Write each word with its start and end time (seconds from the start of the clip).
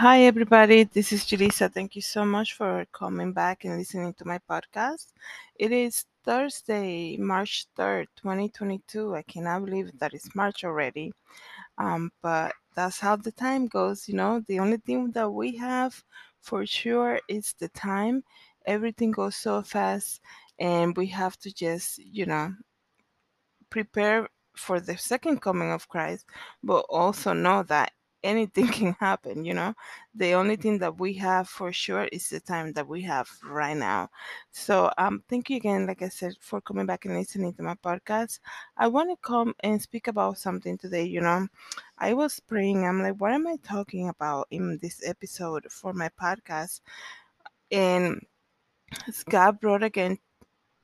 Hi, 0.00 0.22
everybody. 0.22 0.84
This 0.84 1.12
is 1.12 1.24
Julissa. 1.26 1.70
Thank 1.70 1.94
you 1.94 2.00
so 2.00 2.24
much 2.24 2.54
for 2.54 2.86
coming 2.90 3.34
back 3.34 3.66
and 3.66 3.76
listening 3.76 4.14
to 4.14 4.24
my 4.26 4.38
podcast. 4.48 5.08
It 5.56 5.72
is 5.72 6.06
Thursday, 6.24 7.18
March 7.18 7.66
3rd, 7.76 8.06
2022. 8.16 9.14
I 9.14 9.20
cannot 9.20 9.66
believe 9.66 9.90
that 9.98 10.14
it's 10.14 10.34
March 10.34 10.64
already. 10.64 11.12
Um, 11.76 12.10
but 12.22 12.54
that's 12.74 12.98
how 12.98 13.16
the 13.16 13.32
time 13.32 13.66
goes, 13.66 14.08
you 14.08 14.14
know. 14.14 14.42
The 14.48 14.58
only 14.58 14.78
thing 14.78 15.10
that 15.10 15.28
we 15.30 15.54
have 15.58 16.02
for 16.40 16.64
sure 16.64 17.20
is 17.28 17.54
the 17.58 17.68
time. 17.68 18.24
Everything 18.64 19.10
goes 19.10 19.36
so 19.36 19.60
fast, 19.60 20.22
and 20.58 20.96
we 20.96 21.08
have 21.08 21.36
to 21.40 21.52
just, 21.52 21.98
you 21.98 22.24
know, 22.24 22.54
prepare 23.68 24.30
for 24.56 24.80
the 24.80 24.96
second 24.96 25.42
coming 25.42 25.72
of 25.72 25.90
Christ, 25.90 26.24
but 26.62 26.86
also 26.88 27.34
know 27.34 27.64
that 27.64 27.92
anything 28.22 28.68
can 28.78 28.92
happen, 29.00 29.44
you 29.44 29.54
know. 29.54 29.74
The 30.14 30.34
only 30.34 30.56
thing 30.56 30.78
that 30.78 30.98
we 30.98 31.14
have 31.14 31.48
for 31.48 31.72
sure 31.72 32.04
is 32.12 32.28
the 32.28 32.40
time 32.40 32.72
that 32.74 32.86
we 32.88 33.02
have 33.02 33.28
right 33.44 33.76
now. 33.76 34.10
So 34.50 34.90
um 34.98 35.22
thank 35.28 35.50
you 35.50 35.56
again, 35.56 35.86
like 35.86 36.02
I 36.02 36.08
said, 36.08 36.34
for 36.40 36.60
coming 36.60 36.86
back 36.86 37.04
and 37.04 37.14
listening 37.14 37.54
to 37.54 37.62
my 37.62 37.74
podcast. 37.74 38.40
I 38.76 38.88
want 38.88 39.10
to 39.10 39.16
come 39.26 39.54
and 39.60 39.80
speak 39.80 40.08
about 40.08 40.38
something 40.38 40.78
today, 40.78 41.04
you 41.04 41.20
know. 41.20 41.46
I 41.98 42.14
was 42.14 42.40
praying, 42.40 42.86
I'm 42.86 43.02
like, 43.02 43.20
what 43.20 43.32
am 43.32 43.46
I 43.46 43.56
talking 43.62 44.08
about 44.08 44.48
in 44.50 44.78
this 44.82 45.02
episode 45.06 45.66
for 45.70 45.92
my 45.92 46.08
podcast? 46.20 46.80
And 47.70 48.20
God 49.28 49.60
brought 49.60 49.82
again 49.82 50.18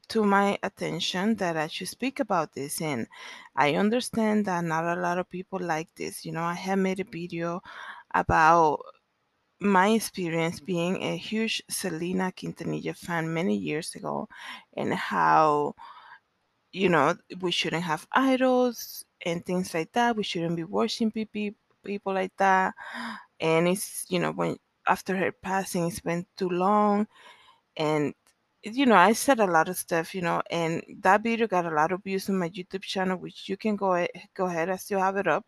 to 0.08 0.24
my 0.24 0.58
attention 0.62 1.36
that 1.36 1.56
I 1.56 1.66
should 1.68 1.88
speak 1.88 2.20
about 2.20 2.52
this. 2.54 2.80
And 2.80 3.06
I 3.56 3.74
understand 3.74 4.44
that 4.46 4.64
not 4.64 4.84
a 4.98 5.00
lot 5.00 5.18
of 5.18 5.28
people 5.28 5.60
like 5.60 5.94
this. 5.94 6.24
You 6.24 6.32
know, 6.32 6.42
I 6.42 6.54
have 6.54 6.78
made 6.78 7.00
a 7.00 7.04
video 7.04 7.62
about 8.14 8.80
my 9.60 9.88
experience 9.88 10.60
being 10.60 11.02
a 11.02 11.16
huge 11.16 11.62
Selena 11.70 12.32
Quintanilla 12.32 12.96
fan 12.96 13.32
many 13.32 13.56
years 13.56 13.94
ago 13.94 14.28
and 14.76 14.94
how, 14.94 15.74
you 16.72 16.88
know, 16.88 17.14
we 17.40 17.50
shouldn't 17.50 17.82
have 17.84 18.06
idols 18.12 19.04
and 19.24 19.44
things 19.44 19.72
like 19.74 19.92
that. 19.92 20.16
We 20.16 20.22
shouldn't 20.22 20.56
be 20.56 20.64
worshiping 20.64 21.26
people 21.26 22.12
like 22.14 22.36
that. 22.38 22.74
And 23.40 23.68
it's, 23.68 24.06
you 24.08 24.18
know, 24.18 24.32
when 24.32 24.56
after 24.86 25.16
her 25.16 25.32
passing, 25.32 25.86
it's 25.86 26.00
been 26.00 26.26
too 26.36 26.48
long 26.48 27.06
and 27.76 28.14
you 28.62 28.86
know 28.86 28.96
i 28.96 29.12
said 29.12 29.38
a 29.40 29.46
lot 29.46 29.68
of 29.68 29.76
stuff 29.76 30.14
you 30.14 30.20
know 30.22 30.42
and 30.50 30.82
that 31.00 31.22
video 31.22 31.46
got 31.46 31.66
a 31.66 31.70
lot 31.74 31.92
of 31.92 32.02
views 32.02 32.28
on 32.28 32.38
my 32.38 32.48
youtube 32.50 32.82
channel 32.82 33.16
which 33.16 33.48
you 33.48 33.56
can 33.56 33.76
go 33.76 34.06
go 34.34 34.46
ahead 34.46 34.70
i 34.70 34.76
still 34.76 35.00
have 35.00 35.16
it 35.16 35.26
up. 35.26 35.44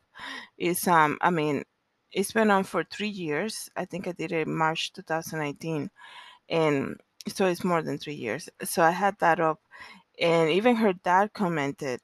It's 0.58 0.86
um 0.88 1.18
i 1.20 1.30
mean 1.30 1.64
it's 2.12 2.32
been 2.32 2.50
on 2.50 2.64
for 2.64 2.84
three 2.84 3.08
years. 3.08 3.68
I 3.76 3.84
think 3.84 4.08
i 4.08 4.12
did 4.12 4.32
it 4.32 4.48
march 4.48 4.92
2019 4.92 5.90
and 6.48 6.96
so 7.28 7.46
it's 7.46 7.64
more 7.64 7.82
than 7.82 7.98
three 7.98 8.14
years. 8.14 8.48
So 8.64 8.82
i 8.82 8.90
had 8.90 9.16
that 9.20 9.40
up 9.40 9.60
and 10.20 10.50
even 10.50 10.76
her 10.76 10.92
dad 10.92 11.32
commented 11.34 12.00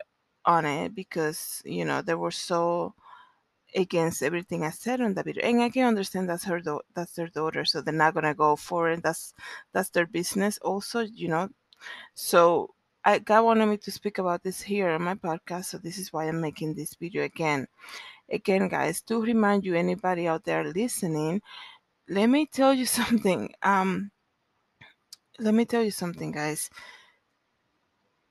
on 0.47 0.65
it 0.67 0.95
because 0.95 1.63
you 1.65 1.85
know 1.85 2.03
they 2.03 2.15
were 2.15 2.31
so 2.31 2.95
against 3.75 4.23
everything 4.23 4.65
I 4.65 4.71
said 4.71 5.01
on 5.01 5.15
the 5.15 5.23
video. 5.23 5.43
And 5.45 5.63
I 5.63 5.69
can 5.69 5.85
understand 5.87 6.29
that's 6.29 6.45
her 6.45 6.61
that's 6.95 7.13
their 7.13 7.29
daughter, 7.29 7.65
so 7.65 7.81
they're 7.81 7.95
not 7.95 8.15
gonna 8.15 8.35
go 8.35 8.57
for 8.57 8.91
it. 8.91 9.03
That's 9.03 9.35
that's 9.73 9.91
their 9.91 10.07
business 10.07 10.59
also, 10.59 11.01
you 11.01 11.29
know. 11.29 11.49
So 12.15 12.75
I 13.05 13.19
God 13.19 13.45
wanted 13.45 13.67
me 13.67 13.77
to 13.79 13.91
speak 13.91 14.19
about 14.19 14.43
this 14.43 14.61
here 14.61 14.91
on 14.91 15.03
my 15.03 15.15
podcast, 15.15 15.67
so 15.67 15.79
this 15.79 15.99
is 15.99 16.13
why 16.13 16.27
I'm 16.27 16.41
making 16.41 16.75
this 16.75 16.95
video 16.95 17.25
again. 17.25 17.67
Again, 18.31 18.69
guys, 18.69 19.03
to 19.03 19.21
remind 19.21 19.65
you, 19.65 19.75
anybody 19.75 20.27
out 20.27 20.45
there 20.45 20.65
listening, 20.65 21.43
let 22.09 22.27
me 22.27 22.47
tell 22.47 22.73
you 22.73 22.87
something. 23.01 23.53
Um, 23.63 24.11
let 25.39 25.55
me 25.55 25.65
tell 25.65 25.83
you 25.83 25.91
something, 25.91 26.33
guys. 26.33 26.71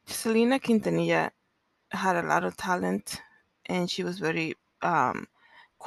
Selena 0.06 0.60
Quintanilla 0.60 1.32
had 1.92 2.16
a 2.18 2.28
lot 2.28 2.44
of 2.44 2.58
talent, 2.58 3.22
and 3.68 3.90
she 3.90 4.04
was 4.04 4.20
very 4.20 4.56
um 4.82 5.28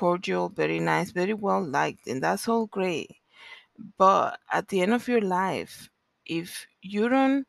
cordial, 0.00 0.48
very 0.50 0.80
nice, 0.80 1.10
very 1.10 1.34
well 1.34 1.62
liked, 1.64 2.06
and 2.06 2.22
that's 2.22 2.48
all 2.48 2.66
great. 2.66 3.10
But 3.98 4.38
at 4.52 4.68
the 4.68 4.80
end 4.82 4.92
of 4.94 5.08
your 5.08 5.20
life, 5.22 5.88
if 6.26 6.66
you 6.82 7.08
don't 7.08 7.46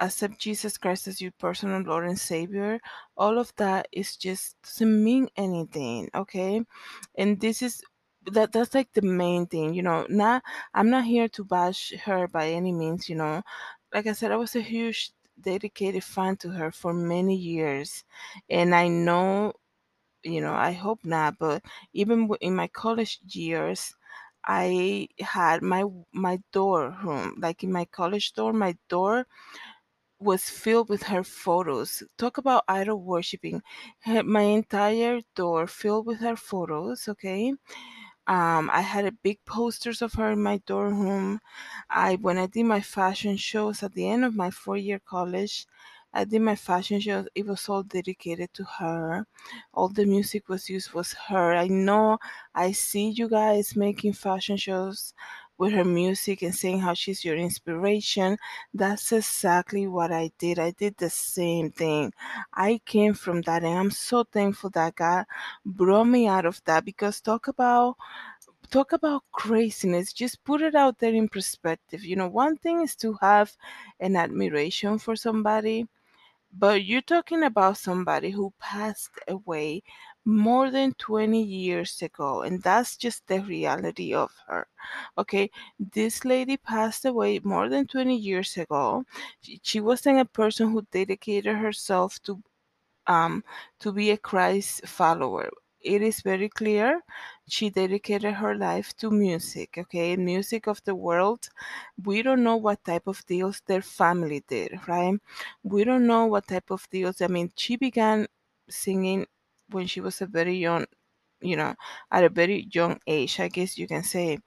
accept 0.00 0.38
Jesus 0.40 0.78
Christ 0.78 1.08
as 1.08 1.20
your 1.20 1.32
personal 1.38 1.82
Lord 1.82 2.06
and 2.06 2.18
Savior, 2.18 2.80
all 3.16 3.38
of 3.38 3.52
that 3.56 3.88
is 3.92 4.16
just 4.16 4.56
doesn't 4.62 5.04
mean 5.04 5.28
anything, 5.36 6.10
okay? 6.14 6.62
And 7.16 7.40
this 7.40 7.62
is 7.62 7.82
that 8.32 8.52
that's 8.52 8.74
like 8.74 8.92
the 8.94 9.02
main 9.02 9.46
thing, 9.46 9.74
you 9.74 9.82
know. 9.82 10.06
Not 10.08 10.42
I'm 10.74 10.90
not 10.90 11.04
here 11.04 11.28
to 11.28 11.44
bash 11.44 11.92
her 12.06 12.28
by 12.28 12.50
any 12.50 12.72
means, 12.72 13.08
you 13.08 13.16
know. 13.16 13.42
Like 13.94 14.06
I 14.06 14.12
said, 14.12 14.32
I 14.32 14.36
was 14.36 14.56
a 14.56 14.60
huge 14.60 15.12
dedicated 15.40 16.04
fan 16.04 16.36
to 16.38 16.50
her 16.50 16.70
for 16.72 16.92
many 16.94 17.36
years, 17.36 18.04
and 18.50 18.74
I 18.74 18.88
know 18.88 19.54
you 20.24 20.40
know 20.40 20.54
i 20.54 20.72
hope 20.72 21.00
not 21.04 21.38
but 21.38 21.62
even 21.92 22.28
in 22.40 22.54
my 22.56 22.66
college 22.68 23.20
years 23.28 23.94
i 24.44 25.08
had 25.20 25.62
my 25.62 25.84
my 26.12 26.38
door 26.52 26.96
room 27.04 27.34
like 27.38 27.62
in 27.64 27.72
my 27.72 27.84
college 27.86 28.32
door 28.34 28.52
my 28.52 28.76
door 28.88 29.26
was 30.18 30.48
filled 30.48 30.88
with 30.88 31.04
her 31.04 31.22
photos. 31.24 32.02
Talk 32.16 32.38
about 32.38 32.64
idol 32.68 33.00
worshiping. 33.02 33.62
My 34.06 34.42
entire 34.42 35.20
door 35.34 35.66
filled 35.66 36.06
with 36.06 36.20
her 36.20 36.36
photos 36.36 37.08
okay? 37.08 37.54
Um, 38.26 38.70
I 38.72 38.80
had 38.82 39.04
a 39.06 39.12
big 39.12 39.44
posters 39.44 40.02
of 40.02 40.14
her 40.14 40.30
in 40.32 40.42
my 40.42 40.58
dorm 40.66 41.00
room. 41.00 41.40
I 41.90 42.16
when 42.16 42.38
I 42.38 42.46
did 42.46 42.64
my 42.64 42.80
fashion 42.80 43.36
shows 43.36 43.82
at 43.82 43.94
the 43.94 44.08
end 44.08 44.24
of 44.24 44.34
my 44.36 44.50
four 44.50 44.76
year 44.78 44.98
college, 45.00 45.66
I 46.14 46.24
did 46.24 46.42
my 46.42 46.54
fashion 46.56 47.00
shows. 47.00 47.26
It 47.34 47.44
was 47.46 47.68
all 47.68 47.82
dedicated 47.82 48.54
to 48.54 48.64
her. 48.78 49.26
All 49.74 49.88
the 49.88 50.06
music 50.06 50.48
was 50.48 50.70
used 50.70 50.92
was 50.92 51.12
her. 51.28 51.54
I 51.54 51.66
know 51.66 52.18
I 52.54 52.70
see 52.72 53.10
you 53.10 53.28
guys 53.28 53.74
making 53.76 54.12
fashion 54.12 54.56
shows 54.56 55.12
with 55.58 55.72
her 55.72 55.84
music 55.84 56.42
and 56.42 56.54
saying 56.54 56.80
how 56.80 56.94
she's 56.94 57.24
your 57.24 57.36
inspiration. 57.36 58.38
That's 58.72 59.10
exactly 59.12 59.86
what 59.88 60.12
I 60.12 60.30
did. 60.38 60.58
I 60.60 60.70
did 60.72 60.96
the 60.96 61.10
same 61.10 61.70
thing. 61.72 62.12
I 62.54 62.80
came 62.86 63.14
from 63.14 63.42
that 63.42 63.64
and 63.64 63.76
I'm 63.78 63.90
so 63.90 64.24
thankful 64.24 64.70
that 64.70 64.94
God 64.94 65.24
brought 65.66 66.04
me 66.06 66.28
out 66.28 66.46
of 66.46 66.62
that 66.64 66.84
because 66.84 67.20
talk 67.20 67.48
about 67.48 67.96
talk 68.70 68.92
about 68.92 69.22
craziness 69.32 70.12
just 70.12 70.42
put 70.44 70.62
it 70.62 70.74
out 70.74 70.98
there 70.98 71.12
in 71.12 71.28
perspective 71.28 72.02
you 72.04 72.16
know 72.16 72.26
one 72.28 72.56
thing 72.56 72.82
is 72.82 72.96
to 72.96 73.12
have 73.20 73.54
an 74.00 74.16
admiration 74.16 74.98
for 74.98 75.14
somebody 75.14 75.86
but 76.58 76.84
you're 76.84 77.02
talking 77.02 77.42
about 77.44 77.76
somebody 77.78 78.30
who 78.30 78.52
passed 78.60 79.10
away 79.28 79.82
more 80.24 80.70
than 80.70 80.92
20 80.94 81.42
years 81.42 82.00
ago 82.02 82.42
and 82.42 82.62
that's 82.62 82.96
just 82.96 83.26
the 83.26 83.40
reality 83.42 84.14
of 84.14 84.30
her 84.46 84.66
okay 85.18 85.50
this 85.78 86.24
lady 86.24 86.56
passed 86.56 87.04
away 87.04 87.40
more 87.44 87.68
than 87.68 87.86
20 87.86 88.16
years 88.16 88.56
ago 88.56 89.04
she, 89.40 89.60
she 89.62 89.80
wasn't 89.80 90.18
a 90.18 90.24
person 90.24 90.70
who 90.70 90.82
dedicated 90.92 91.56
herself 91.56 92.20
to 92.22 92.42
um, 93.06 93.42
to 93.80 93.92
be 93.92 94.10
a 94.10 94.16
Christ 94.16 94.86
follower. 94.86 95.50
It 95.80 96.02
is 96.02 96.22
very 96.22 96.48
clear 96.48 97.00
she 97.48 97.70
dedicated 97.70 98.34
her 98.34 98.54
life 98.54 98.96
to 98.98 99.10
music, 99.10 99.76
okay? 99.78 100.16
Music 100.16 100.66
of 100.66 100.82
the 100.84 100.94
world. 100.94 101.48
We 102.02 102.22
don't 102.22 102.42
know 102.42 102.56
what 102.56 102.84
type 102.84 103.06
of 103.06 103.24
deals 103.26 103.62
their 103.66 103.82
family 103.82 104.44
did, 104.48 104.80
right? 104.88 105.18
We 105.62 105.84
don't 105.84 106.06
know 106.06 106.26
what 106.26 106.48
type 106.48 106.70
of 106.70 106.88
deals. 106.90 107.20
I 107.20 107.26
mean, 107.28 107.52
she 107.56 107.76
began 107.76 108.26
singing 108.68 109.26
when 109.70 109.86
she 109.86 110.00
was 110.00 110.20
a 110.22 110.26
very 110.26 110.56
young, 110.56 110.86
you 111.40 111.56
know, 111.56 111.74
at 112.10 112.24
a 112.24 112.28
very 112.28 112.68
young 112.72 112.98
age, 113.06 113.38
I 113.40 113.48
guess 113.48 113.76
you 113.78 113.86
can 113.88 114.02
say. 114.04 114.38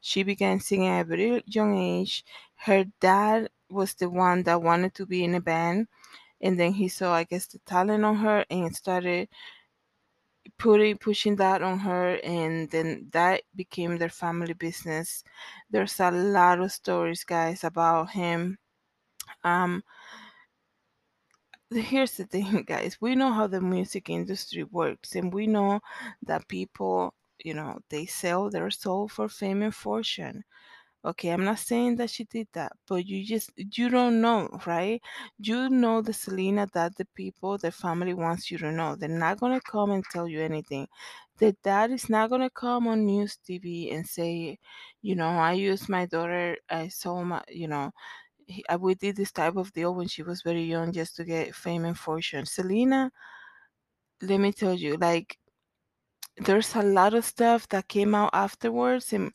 She 0.00 0.22
began 0.22 0.60
singing 0.60 0.88
at 0.88 1.02
a 1.02 1.08
very 1.08 1.42
young 1.46 1.78
age. 1.78 2.24
Her 2.56 2.84
dad 3.00 3.50
was 3.70 3.94
the 3.94 4.08
one 4.10 4.44
that 4.44 4.62
wanted 4.62 4.94
to 4.94 5.06
be 5.06 5.24
in 5.24 5.34
a 5.34 5.40
band 5.40 5.88
and 6.40 6.58
then 6.60 6.72
he 6.72 6.88
saw 6.88 7.12
i 7.14 7.24
guess 7.24 7.46
the 7.46 7.58
talent 7.60 8.04
on 8.04 8.16
her 8.16 8.44
and 8.50 8.74
started 8.74 9.28
putting 10.58 10.96
pushing 10.98 11.36
that 11.36 11.62
on 11.62 11.78
her 11.78 12.18
and 12.24 12.70
then 12.70 13.08
that 13.12 13.42
became 13.54 13.98
their 13.98 14.08
family 14.10 14.54
business. 14.54 15.24
There's 15.70 15.98
a 16.00 16.10
lot 16.10 16.60
of 16.60 16.72
stories 16.72 17.24
guys 17.24 17.64
about 17.64 18.10
him. 18.10 18.58
Um 19.44 19.82
here's 21.70 22.16
the 22.16 22.24
thing 22.24 22.62
guys 22.68 22.96
we 23.00 23.14
know 23.14 23.32
how 23.32 23.46
the 23.46 23.60
music 23.60 24.08
industry 24.08 24.62
works 24.64 25.16
and 25.16 25.32
we 25.34 25.46
know 25.46 25.80
that 26.22 26.46
people 26.48 27.12
you 27.44 27.54
know 27.54 27.78
they 27.90 28.06
sell 28.06 28.48
their 28.50 28.70
soul 28.70 29.08
for 29.08 29.28
fame 29.28 29.62
and 29.62 29.74
fortune 29.74 30.44
Okay, 31.04 31.30
I'm 31.30 31.44
not 31.44 31.60
saying 31.60 31.96
that 31.96 32.10
she 32.10 32.24
did 32.24 32.48
that, 32.54 32.72
but 32.88 33.06
you 33.06 33.24
just 33.24 33.50
you 33.56 33.88
don't 33.88 34.20
know, 34.20 34.48
right? 34.66 35.00
You 35.38 35.68
know 35.70 36.02
the 36.02 36.12
Selena 36.12 36.66
that 36.74 36.96
the 36.96 37.04
people, 37.14 37.58
the 37.58 37.70
family 37.70 38.12
wants 38.12 38.50
you 38.50 38.58
to 38.58 38.72
know. 38.72 38.96
They're 38.96 39.08
not 39.08 39.38
gonna 39.38 39.60
come 39.60 39.92
and 39.92 40.04
tell 40.10 40.26
you 40.28 40.40
anything. 40.42 40.88
the 41.38 41.52
dad 41.64 41.92
is 41.92 42.08
not 42.10 42.30
gonna 42.30 42.50
come 42.50 42.88
on 42.88 43.06
news 43.06 43.36
TV 43.38 43.90
and 43.92 44.06
say, 44.06 44.58
you 45.02 45.14
know, 45.16 45.28
I 45.30 45.52
used 45.54 45.88
my 45.88 46.06
daughter, 46.06 46.56
I 46.70 46.88
saw 46.88 47.22
my, 47.24 47.42
you 47.48 47.68
know, 47.68 47.92
he, 48.46 48.64
uh, 48.68 48.78
we 48.80 48.94
did 48.96 49.16
this 49.16 49.32
type 49.32 49.56
of 49.56 49.72
deal 49.72 49.94
when 49.94 50.08
she 50.08 50.22
was 50.24 50.42
very 50.42 50.64
young 50.64 50.92
just 50.92 51.16
to 51.16 51.24
get 51.24 51.54
fame 51.56 51.84
and 51.86 51.98
fortune. 51.98 52.46
Selena, 52.46 53.10
let 54.20 54.38
me 54.40 54.52
tell 54.52 54.74
you, 54.74 54.96
like, 54.98 55.38
there's 56.38 56.74
a 56.74 56.82
lot 56.82 57.14
of 57.14 57.24
stuff 57.24 57.68
that 57.68 57.88
came 57.88 58.14
out 58.14 58.30
afterwards, 58.32 59.12
and 59.12 59.32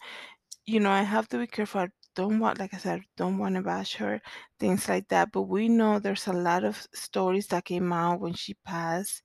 you 0.66 0.80
know, 0.80 0.92
I 0.92 1.02
have 1.04 1.28
to 1.30 1.38
be 1.40 1.48
careful. 1.48 1.82
I 1.82 1.90
don't 2.16 2.40
want, 2.40 2.60
like 2.60 2.74
I 2.74 2.78
said, 2.78 3.02
don't 3.18 3.38
want 3.38 3.56
to 3.56 3.62
bash 3.62 3.96
her, 3.96 4.22
things 4.60 4.88
like 4.90 5.08
that. 5.10 5.32
But 5.32 5.44
we 5.44 5.70
know 5.70 6.00
there's 6.00 6.28
a 6.28 6.34
lot 6.34 6.64
of 6.64 6.88
stories 6.94 7.48
that 7.48 7.66
came 7.66 7.92
out 7.94 8.20
when 8.22 8.34
she 8.34 8.54
passed. 8.66 9.24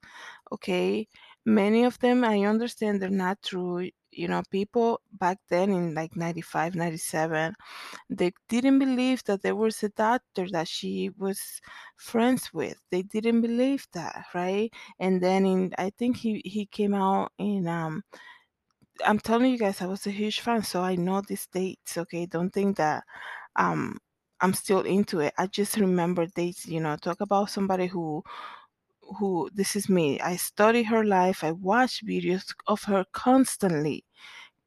Okay, 0.52 1.08
many 1.44 1.84
of 1.84 1.98
them 2.00 2.24
I 2.24 2.40
understand 2.44 3.00
they're 3.00 3.10
not 3.10 3.42
true. 3.42 3.90
You 4.12 4.28
know, 4.28 4.42
people 4.50 5.00
back 5.12 5.38
then 5.50 5.70
in 5.72 5.94
like 5.94 6.16
95, 6.16 6.74
97, 6.74 7.54
they 8.08 8.32
didn't 8.48 8.78
believe 8.78 9.22
that 9.24 9.42
there 9.42 9.56
was 9.56 9.82
a 9.82 9.90
doctor 9.90 10.48
that 10.52 10.68
she 10.68 11.10
was 11.18 11.60
friends 11.96 12.52
with. 12.54 12.78
They 12.90 13.02
didn't 13.02 13.42
believe 13.42 13.86
that, 13.92 14.24
right? 14.34 14.72
And 15.00 15.22
then 15.22 15.44
in 15.46 15.72
I 15.78 15.90
think 15.90 16.16
he 16.16 16.40
he 16.44 16.66
came 16.66 16.94
out 16.94 17.32
in 17.38 17.68
um 17.68 18.02
I'm 19.04 19.18
telling 19.18 19.50
you 19.52 19.58
guys, 19.58 19.80
I 19.82 19.86
was 19.86 20.06
a 20.06 20.10
huge 20.10 20.40
fan, 20.40 20.62
so 20.62 20.82
I 20.82 20.96
know 20.96 21.20
these 21.22 21.46
dates. 21.48 21.96
Okay, 21.98 22.26
don't 22.26 22.50
think 22.50 22.76
that 22.78 23.04
um 23.56 23.98
I'm 24.40 24.54
still 24.54 24.82
into 24.82 25.20
it. 25.20 25.34
I 25.38 25.46
just 25.48 25.76
remember 25.78 26.26
dates. 26.26 26.66
You 26.66 26.80
know, 26.80 26.96
talk 26.96 27.20
about 27.20 27.50
somebody 27.50 27.86
who 27.86 28.22
who 29.18 29.50
this 29.54 29.76
is 29.76 29.88
me. 29.88 30.20
I 30.20 30.36
study 30.36 30.82
her 30.84 31.04
life. 31.04 31.44
I 31.44 31.52
watch 31.52 32.04
videos 32.06 32.54
of 32.66 32.82
her 32.84 33.04
constantly, 33.12 34.04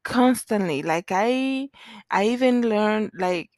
constantly. 0.03 0.83
Like 0.83 1.11
I, 1.11 1.69
I 2.11 2.25
even 2.27 2.61
learned 2.63 3.11
like 3.15 3.49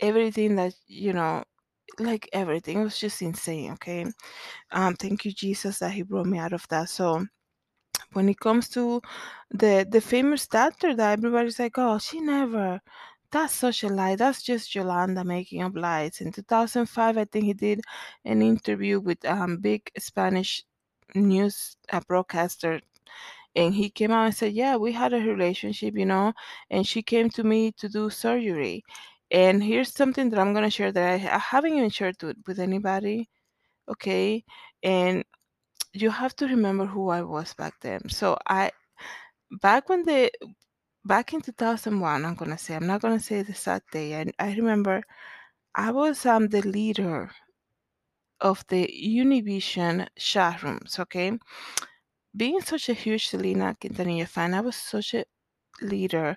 everything 0.00 0.56
that 0.56 0.74
you 0.88 1.12
know, 1.14 1.44
like 1.98 2.28
everything. 2.32 2.80
It 2.80 2.84
was 2.84 2.98
just 2.98 3.22
insane. 3.22 3.72
Okay, 3.74 4.06
um, 4.72 4.94
thank 4.96 5.24
you 5.24 5.32
Jesus 5.32 5.78
that 5.80 5.92
He 5.92 6.02
brought 6.02 6.26
me 6.26 6.38
out 6.38 6.52
of 6.54 6.66
that. 6.70 6.88
So 6.90 7.26
when 8.14 8.28
it 8.28 8.40
comes 8.40 8.68
to 8.70 9.02
the 9.50 9.86
the 9.90 10.00
famous 10.00 10.46
doctor 10.48 10.94
that 10.96 11.18
everybody's 11.18 11.58
like, 11.58 11.78
oh, 11.78 11.98
she 11.98 12.20
never. 12.20 12.80
That's 13.32 13.54
such 13.54 13.82
a 13.84 13.88
lie. 13.88 14.16
That's 14.16 14.42
just 14.42 14.74
Yolanda 14.74 15.24
making 15.24 15.62
up 15.62 15.72
lies. 15.76 16.20
In 16.20 16.32
2005, 16.32 17.18
I 17.18 17.24
think 17.26 17.44
he 17.46 17.52
did 17.54 17.82
an 18.24 18.42
interview 18.42 19.00
with 19.00 19.24
um 19.26 19.58
big 19.58 19.90
Spanish 19.98 20.64
news 21.14 21.76
uh, 21.92 22.00
broadcaster, 22.08 22.80
and 23.56 23.74
he 23.74 23.90
came 23.90 24.10
out 24.12 24.26
and 24.26 24.34
said, 24.34 24.52
yeah, 24.52 24.76
we 24.76 24.92
had 24.92 25.12
a 25.12 25.18
relationship, 25.20 25.94
you 25.96 26.06
know, 26.06 26.32
and 26.70 26.86
she 26.86 27.02
came 27.02 27.30
to 27.30 27.44
me 27.44 27.72
to 27.72 27.88
do 27.88 28.10
surgery. 28.10 28.84
And 29.30 29.62
here's 29.62 29.92
something 29.92 30.30
that 30.30 30.40
I'm 30.40 30.54
gonna 30.54 30.70
share 30.70 30.92
that 30.92 31.20
I, 31.22 31.34
I 31.36 31.38
haven't 31.38 31.74
even 31.74 31.90
shared 31.90 32.16
with, 32.22 32.36
with 32.46 32.58
anybody. 32.60 33.28
Okay, 33.88 34.44
and 34.82 35.24
you 35.94 36.10
have 36.10 36.36
to 36.36 36.46
remember 36.46 36.86
who 36.86 37.08
I 37.10 37.22
was 37.22 37.54
back 37.54 37.74
then. 37.80 38.08
So 38.10 38.38
I 38.48 38.72
back 39.62 39.88
when 39.88 40.04
the 40.04 40.32
back 41.04 41.34
in 41.34 41.40
2001, 41.42 42.24
I'm 42.26 42.34
gonna 42.36 42.58
say 42.58 42.76
I'm 42.76 42.86
not 42.88 43.02
gonna 43.02 43.20
say 43.20 43.42
the 43.42 43.50
exact 43.52 43.92
day. 43.92 44.20
I 44.20 44.26
I 44.38 44.54
remember 44.56 45.02
I 45.74 45.92
was 45.92 46.26
um 46.26 46.48
the 46.48 46.62
leader 46.62 47.30
of 48.40 48.64
the 48.68 48.86
Univision 49.02 50.06
chat 50.16 50.62
rooms. 50.62 50.98
Okay, 51.00 51.38
being 52.36 52.60
such 52.60 52.88
a 52.88 52.94
huge 52.94 53.28
Selena 53.28 53.76
Quintanilla 53.80 54.26
fan, 54.28 54.54
I 54.54 54.60
was 54.60 54.76
such 54.76 55.14
a 55.14 55.24
leader. 55.82 56.36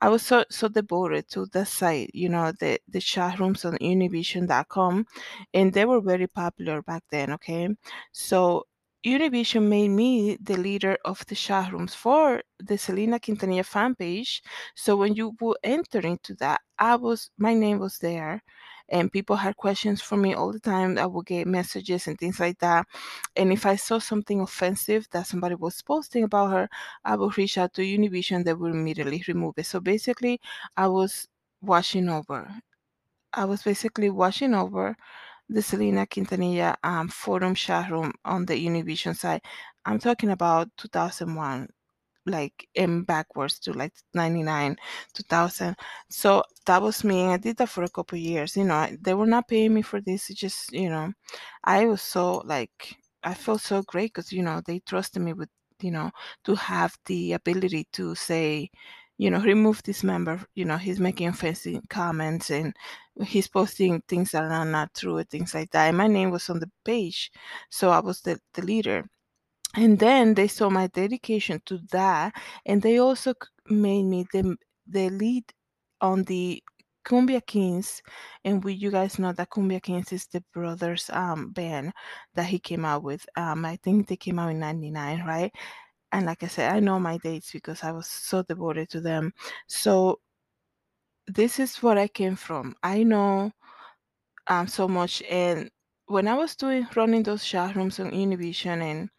I 0.00 0.08
was 0.10 0.22
so 0.24 0.44
so 0.50 0.68
devoted 0.68 1.28
to 1.30 1.46
the 1.46 1.66
site, 1.66 2.10
you 2.14 2.28
know, 2.30 2.52
the 2.52 2.80
the 2.88 3.00
chat 3.00 3.40
rooms 3.40 3.64
on 3.66 3.74
Univision.com, 3.78 5.06
and 5.54 5.72
they 5.74 5.86
were 5.86 6.00
very 6.02 6.28
popular 6.28 6.82
back 6.82 7.04
then. 7.10 7.32
Okay, 7.34 7.68
so 8.12 8.64
Univision 9.04 9.68
made 9.68 9.90
me 9.90 10.36
the 10.40 10.56
leader 10.56 10.96
of 11.04 11.24
the 11.26 11.34
chat 11.34 11.72
rooms 11.72 11.94
for 11.94 12.42
the 12.58 12.78
Selena 12.78 13.18
Quintanilla 13.20 13.64
fan 13.64 13.94
page. 13.94 14.42
So 14.74 14.96
when 14.96 15.14
you 15.14 15.36
would 15.40 15.58
enter 15.62 16.00
into 16.00 16.34
that, 16.36 16.60
I 16.78 16.96
was 16.96 17.30
my 17.38 17.54
name 17.54 17.78
was 17.78 17.98
there, 17.98 18.42
and 18.88 19.12
people 19.12 19.36
had 19.36 19.56
questions 19.56 20.00
for 20.00 20.16
me 20.16 20.34
all 20.34 20.52
the 20.52 20.60
time. 20.60 20.98
I 20.98 21.06
would 21.06 21.26
get 21.26 21.46
messages 21.46 22.06
and 22.08 22.18
things 22.18 22.40
like 22.40 22.58
that. 22.60 22.86
And 23.36 23.52
if 23.52 23.66
I 23.66 23.76
saw 23.76 23.98
something 23.98 24.40
offensive 24.40 25.06
that 25.12 25.26
somebody 25.26 25.54
was 25.54 25.82
posting 25.82 26.24
about 26.24 26.52
her, 26.52 26.68
I 27.04 27.16
would 27.16 27.36
reach 27.38 27.58
out 27.58 27.74
to 27.74 27.82
Univision. 27.82 28.44
They 28.44 28.54
would 28.54 28.72
immediately 28.72 29.22
remove 29.28 29.54
it. 29.58 29.66
So 29.66 29.80
basically, 29.80 30.40
I 30.76 30.88
was 30.88 31.28
watching 31.60 32.08
over. 32.08 32.50
I 33.32 33.44
was 33.44 33.62
basically 33.62 34.10
watching 34.10 34.54
over 34.54 34.96
the 35.48 35.62
Selena 35.62 36.06
Quintanilla 36.06 36.76
um, 36.82 37.08
forum 37.08 37.54
chat 37.54 37.90
room 37.90 38.12
on 38.24 38.46
the 38.46 38.54
Univision 38.54 39.16
side. 39.16 39.42
I'm 39.84 39.98
talking 39.98 40.30
about 40.30 40.68
2001 40.78 41.68
like 42.26 42.66
in 42.74 43.02
backwards 43.02 43.58
to 43.60 43.72
like 43.74 43.92
99 44.14 44.76
2000 45.12 45.76
so 46.08 46.42
that 46.66 46.80
was 46.82 47.04
me. 47.04 47.26
I 47.26 47.36
did 47.36 47.58
that 47.58 47.68
for 47.68 47.84
a 47.84 47.88
couple 47.90 48.16
years. 48.18 48.56
You 48.56 48.64
know 48.64 48.88
they 49.02 49.12
were 49.14 49.26
not 49.26 49.48
paying 49.48 49.74
me 49.74 49.82
for 49.82 50.00
this. 50.00 50.30
It 50.30 50.36
just 50.38 50.72
you 50.72 50.88
know 50.90 51.12
i 51.64 51.84
was 51.86 52.02
so 52.02 52.38
like 52.46 52.96
i 53.24 53.34
felt 53.34 53.60
so 53.60 53.82
great 53.82 54.12
because 54.14 54.32
you 54.32 54.42
know 54.42 54.60
they 54.66 54.80
trusted 54.80 55.22
me 55.22 55.32
with 55.32 55.48
you 55.80 55.90
know 55.90 56.10
to 56.44 56.54
have 56.54 56.96
the 57.06 57.32
ability 57.32 57.86
to 57.92 58.14
say 58.14 58.70
you 59.18 59.30
know 59.30 59.40
remove 59.40 59.82
this 59.84 60.02
member 60.02 60.40
you 60.54 60.64
know 60.64 60.76
he's 60.76 61.00
making 61.00 61.28
offensive 61.28 61.80
comments 61.88 62.50
and 62.50 62.74
he's 63.24 63.48
posting 63.48 64.00
things 64.08 64.32
that 64.32 64.42
are 64.50 64.64
not 64.64 64.92
true 64.94 65.22
things 65.24 65.54
like 65.54 65.70
that 65.70 65.88
and 65.88 65.96
my 65.96 66.06
name 66.08 66.30
was 66.30 66.48
on 66.50 66.58
the 66.58 66.70
page 66.84 67.30
so 67.70 67.90
i 67.90 68.00
was 68.00 68.20
the, 68.22 68.38
the 68.54 68.62
leader 68.62 69.04
and 69.76 69.98
then 69.98 70.34
they 70.34 70.48
saw 70.48 70.68
my 70.70 70.86
dedication 70.88 71.60
to 71.66 71.78
that 71.90 72.34
and 72.66 72.82
they 72.82 72.98
also 72.98 73.34
made 73.68 74.04
me 74.04 74.26
the, 74.32 74.56
the 74.86 75.10
lead 75.10 75.44
on 76.00 76.22
the 76.24 76.62
Kumbia 77.04 77.44
Kings, 77.46 78.02
and 78.44 78.64
we 78.64 78.72
you 78.72 78.90
guys 78.90 79.18
know 79.18 79.32
that 79.32 79.50
Kumbia 79.50 79.82
Kings 79.82 80.10
is 80.12 80.26
the 80.26 80.42
brothers 80.54 81.10
um 81.12 81.50
band 81.50 81.92
that 82.34 82.46
he 82.46 82.58
came 82.58 82.84
out 82.84 83.02
with. 83.02 83.26
Um 83.36 83.64
I 83.64 83.76
think 83.76 84.08
they 84.08 84.16
came 84.16 84.38
out 84.38 84.50
in 84.50 84.58
99, 84.58 85.22
right? 85.26 85.52
And 86.14 86.26
like 86.26 86.44
I 86.44 86.46
said, 86.48 86.74
I 86.74 86.80
know 86.80 87.00
my 87.00 87.18
dates 87.18 87.52
because 87.52 87.84
I 87.84 87.92
was 87.92 88.06
so 88.08 88.42
devoted 88.44 88.88
to 88.90 89.02
them. 89.02 89.34
So 89.68 90.20
this 91.26 91.58
is 91.58 91.82
what 91.82 91.98
I 91.98 92.08
came 92.08 92.36
from. 92.36 92.76
I 92.82 93.02
know 93.02 93.52
um 94.48 94.68
so 94.68 94.88
much 94.88 95.22
and 95.30 95.70
when 96.06 96.28
I 96.28 96.34
was 96.34 96.56
doing 96.56 96.86
running 96.96 97.22
those 97.22 97.44
chat 97.44 97.76
rooms 97.76 98.00
on 98.00 98.10
Univision 98.12 98.82
and 98.82 99.10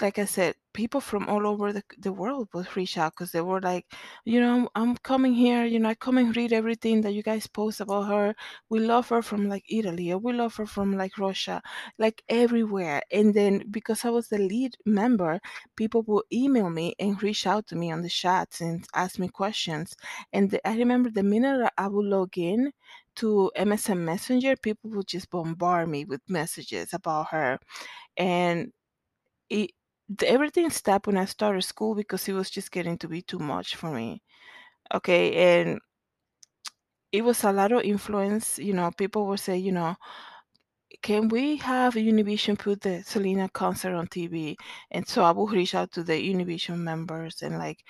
like 0.00 0.18
I 0.18 0.24
said, 0.24 0.54
people 0.72 1.00
from 1.00 1.28
all 1.28 1.46
over 1.46 1.72
the, 1.72 1.82
the 1.98 2.12
world 2.12 2.48
would 2.54 2.74
reach 2.76 2.96
out 2.98 3.12
because 3.12 3.30
they 3.32 3.40
were 3.42 3.60
like, 3.60 3.86
you 4.24 4.40
know, 4.40 4.68
I'm 4.74 4.96
coming 4.96 5.34
here, 5.34 5.64
you 5.64 5.78
know, 5.78 5.90
I 5.90 5.94
come 5.94 6.18
and 6.18 6.34
read 6.36 6.52
everything 6.52 7.02
that 7.02 7.12
you 7.12 7.22
guys 7.22 7.46
post 7.46 7.80
about 7.80 8.08
her. 8.08 8.34
We 8.70 8.80
love 8.80 9.08
her 9.10 9.22
from 9.22 9.48
like 9.48 9.64
Italy 9.68 10.10
or 10.10 10.18
we 10.18 10.32
love 10.32 10.56
her 10.56 10.66
from 10.66 10.96
like 10.96 11.18
Russia, 11.18 11.62
like 11.98 12.22
everywhere. 12.28 13.02
And 13.12 13.34
then 13.34 13.64
because 13.70 14.04
I 14.04 14.10
was 14.10 14.28
the 14.28 14.38
lead 14.38 14.76
member, 14.86 15.40
people 15.76 16.02
would 16.08 16.24
email 16.32 16.70
me 16.70 16.94
and 16.98 17.22
reach 17.22 17.46
out 17.46 17.66
to 17.68 17.76
me 17.76 17.92
on 17.92 18.02
the 18.02 18.08
chats 18.08 18.60
and 18.60 18.86
ask 18.94 19.18
me 19.18 19.28
questions. 19.28 19.94
And 20.32 20.50
the, 20.50 20.66
I 20.66 20.76
remember 20.76 21.10
the 21.10 21.22
minute 21.22 21.70
I 21.78 21.88
would 21.88 22.06
log 22.06 22.36
in 22.38 22.72
to 23.16 23.50
MSN 23.56 23.98
Messenger, 24.04 24.56
people 24.56 24.90
would 24.90 25.06
just 25.06 25.30
bombard 25.30 25.88
me 25.88 26.04
with 26.06 26.22
messages 26.28 26.92
about 26.94 27.28
her. 27.28 27.58
And 28.16 28.72
it 29.50 29.70
everything 30.24 30.70
stopped 30.70 31.06
when 31.06 31.16
I 31.16 31.24
started 31.26 31.62
school 31.62 31.94
because 31.94 32.28
it 32.28 32.32
was 32.34 32.50
just 32.50 32.70
getting 32.72 32.98
to 32.98 33.08
be 33.08 33.22
too 33.22 33.38
much 33.38 33.76
for 33.76 33.90
me. 33.90 34.22
Okay, 34.94 35.34
and 35.60 35.80
it 37.12 37.22
was 37.22 37.44
a 37.44 37.52
lot 37.52 37.72
of 37.72 37.82
influence. 37.82 38.58
You 38.58 38.72
know, 38.74 38.90
people 38.96 39.26
would 39.26 39.40
say, 39.40 39.56
you 39.56 39.72
know, 39.72 39.96
can 41.02 41.28
we 41.28 41.56
have 41.56 41.94
Univision 41.94 42.58
put 42.58 42.80
the 42.82 43.02
Selena 43.02 43.48
concert 43.50 43.94
on 43.94 44.06
TV? 44.08 44.56
And 44.90 45.06
so 45.06 45.24
I 45.24 45.32
would 45.32 45.52
reach 45.52 45.74
out 45.74 45.92
to 45.92 46.02
the 46.04 46.12
Univision 46.14 46.78
members 46.78 47.42
and 47.42 47.58
like, 47.58 47.84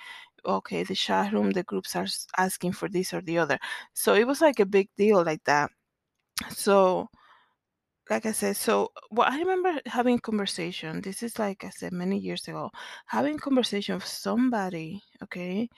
okay, 0.45 0.83
the 0.83 0.95
chat 0.95 1.33
room, 1.33 1.51
the 1.51 1.63
groups 1.63 1.95
are 1.95 2.07
asking 2.37 2.73
for 2.73 2.89
this 2.89 3.13
or 3.13 3.21
the 3.21 3.37
other. 3.37 3.59
So 3.93 4.13
it 4.15 4.27
was 4.27 4.41
like 4.41 4.59
a 4.59 4.65
big 4.65 4.89
deal 4.97 5.23
like 5.23 5.43
that. 5.45 5.71
So 6.49 7.07
like 8.09 8.25
I 8.25 8.31
said, 8.33 8.55
so 8.57 8.91
well, 9.11 9.27
I 9.29 9.37
remember 9.39 9.79
having 9.85 10.19
conversation. 10.19 11.01
This 11.01 11.23
is 11.23 11.39
like 11.39 11.63
I 11.63 11.69
said 11.69 11.93
many 11.93 12.17
years 12.19 12.47
ago, 12.47 12.71
having 13.07 13.37
conversation 13.39 13.95
with 13.95 14.05
somebody, 14.05 15.01
okay, 15.23 15.69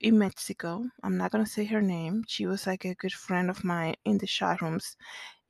in 0.00 0.18
Mexico. 0.18 0.84
I'm 1.02 1.16
not 1.16 1.30
gonna 1.32 1.46
say 1.46 1.64
her 1.66 1.82
name. 1.82 2.24
She 2.28 2.46
was 2.46 2.66
like 2.66 2.84
a 2.84 2.94
good 2.96 3.12
friend 3.12 3.50
of 3.50 3.64
mine 3.64 3.94
in 4.04 4.18
the 4.18 4.26
chat 4.26 4.62
rooms, 4.62 4.96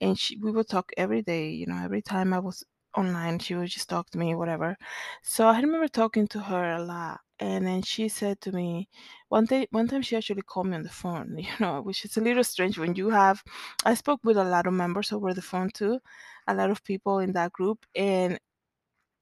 and 0.00 0.18
she 0.18 0.38
we 0.38 0.52
would 0.52 0.68
talk 0.68 0.92
every 0.96 1.22
day. 1.22 1.50
You 1.50 1.66
know, 1.66 1.78
every 1.84 2.02
time 2.02 2.32
I 2.34 2.40
was 2.40 2.64
online. 2.96 3.38
She 3.38 3.54
would 3.54 3.68
just 3.68 3.88
talk 3.88 4.10
to 4.10 4.18
me, 4.18 4.34
whatever. 4.34 4.76
So 5.22 5.46
I 5.48 5.60
remember 5.60 5.88
talking 5.88 6.26
to 6.28 6.40
her 6.40 6.72
a 6.74 6.82
lot. 6.82 7.20
And 7.38 7.66
then 7.66 7.82
she 7.82 8.08
said 8.08 8.40
to 8.42 8.52
me 8.52 8.88
one 9.28 9.46
day, 9.46 9.66
one 9.70 9.88
time 9.88 10.02
she 10.02 10.16
actually 10.16 10.42
called 10.42 10.66
me 10.66 10.76
on 10.76 10.82
the 10.82 10.90
phone, 10.90 11.38
you 11.38 11.48
know, 11.58 11.80
which 11.82 12.04
is 12.04 12.16
a 12.16 12.20
little 12.20 12.44
strange 12.44 12.78
when 12.78 12.94
you 12.94 13.10
have. 13.10 13.42
I 13.84 13.94
spoke 13.94 14.20
with 14.24 14.36
a 14.36 14.44
lot 14.44 14.66
of 14.66 14.74
members 14.74 15.12
over 15.12 15.32
the 15.34 15.42
phone 15.42 15.70
too, 15.70 16.00
a 16.46 16.54
lot 16.54 16.70
of 16.70 16.84
people 16.84 17.18
in 17.18 17.32
that 17.32 17.52
group. 17.52 17.86
And 17.94 18.38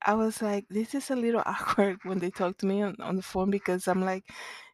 I 0.05 0.13
was 0.15 0.41
like, 0.41 0.65
this 0.69 0.95
is 0.95 1.09
a 1.09 1.15
little 1.15 1.43
awkward 1.45 1.99
when 2.03 2.19
they 2.19 2.31
talk 2.31 2.57
to 2.59 2.65
me 2.65 2.81
on, 2.81 2.95
on 2.99 3.15
the 3.15 3.21
phone 3.21 3.49
because 3.51 3.87
I'm 3.87 4.01
like, 4.01 4.25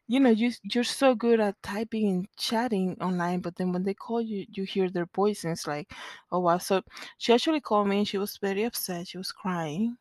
you 0.08 0.20
know, 0.20 0.30
you 0.30 0.52
you're 0.64 0.84
so 0.84 1.14
good 1.14 1.40
at 1.40 1.60
typing 1.62 2.08
and 2.08 2.28
chatting 2.38 2.96
online, 3.00 3.40
but 3.40 3.56
then 3.56 3.72
when 3.72 3.82
they 3.84 3.94
call 3.94 4.20
you, 4.20 4.46
you 4.50 4.64
hear 4.64 4.88
their 4.90 5.06
voice 5.14 5.44
and 5.44 5.52
it's 5.52 5.66
like, 5.66 5.92
oh 6.32 6.40
wow. 6.40 6.58
So 6.58 6.82
she 7.18 7.32
actually 7.32 7.60
called 7.60 7.88
me 7.88 7.98
and 7.98 8.08
she 8.08 8.18
was 8.18 8.38
very 8.38 8.64
upset. 8.64 9.08
She 9.08 9.18
was 9.18 9.32
crying 9.32 9.96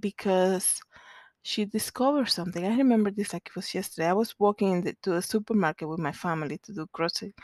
because 0.00 0.80
she 1.42 1.64
discovered 1.64 2.28
something. 2.28 2.64
I 2.66 2.76
remember 2.76 3.10
this 3.10 3.32
like 3.32 3.46
it 3.48 3.56
was 3.56 3.74
yesterday. 3.74 4.08
I 4.08 4.12
was 4.12 4.34
walking 4.38 4.72
in 4.72 4.80
the, 4.82 4.94
to 5.02 5.10
the 5.12 5.22
supermarket 5.22 5.88
with 5.88 5.98
my 6.00 6.12
family 6.12 6.58
to 6.58 6.72
do 6.74 6.86
grocery 6.92 7.34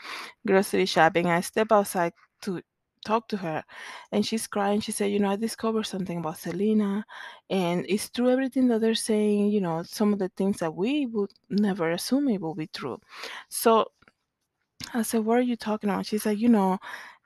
grocery 0.47 0.85
shopping. 0.85 1.27
I 1.27 1.41
step 1.41 1.71
outside 1.71 2.13
to 2.43 2.61
talk 3.05 3.27
to 3.29 3.37
her, 3.37 3.63
and 4.11 4.25
she's 4.25 4.47
crying. 4.47 4.81
She 4.81 4.91
said, 4.91 5.11
"You 5.11 5.19
know, 5.19 5.29
I 5.31 5.35
discovered 5.37 5.85
something 5.85 6.17
about 6.19 6.39
Selena, 6.39 7.05
and 7.49 7.85
it's 7.87 8.09
true 8.09 8.29
everything 8.29 8.67
that 8.69 8.81
they're 8.81 8.95
saying. 8.95 9.49
You 9.51 9.61
know, 9.61 9.83
some 9.83 10.13
of 10.13 10.19
the 10.19 10.29
things 10.29 10.57
that 10.59 10.75
we 10.75 11.05
would 11.07 11.31
never 11.49 11.91
assume 11.91 12.29
it 12.29 12.41
will 12.41 12.55
be 12.55 12.67
true." 12.67 12.99
So 13.49 13.91
I 14.93 15.03
said, 15.03 15.25
"What 15.25 15.37
are 15.39 15.41
you 15.41 15.55
talking 15.55 15.89
about?" 15.89 16.05
she 16.07 16.17
said 16.17 16.39
"You 16.39 16.49
know." 16.49 16.79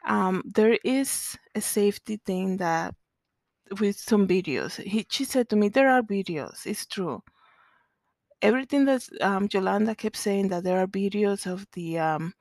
Um, 0.05 0.43
there 0.45 0.77
is 0.85 1.37
a 1.55 1.61
safety 1.61 2.21
thing 2.25 2.57
that 2.57 2.95
with 3.79 3.97
some 3.97 4.27
videos. 4.27 4.81
He, 4.81 5.05
she 5.09 5.25
said 5.25 5.49
to 5.49 5.55
me, 5.55 5.69
"There 5.69 5.89
are 5.89 6.01
videos. 6.01 6.65
It's 6.65 6.85
true. 6.85 7.21
Everything 8.41 8.85
that 8.85 9.07
um, 9.21 9.47
Yolanda 9.51 9.95
kept 9.95 10.15
saying 10.17 10.47
that 10.49 10.63
there 10.63 10.79
are 10.79 10.87
videos 10.87 11.45
of 11.45 11.67
the 11.73 11.99
um, 11.99 12.33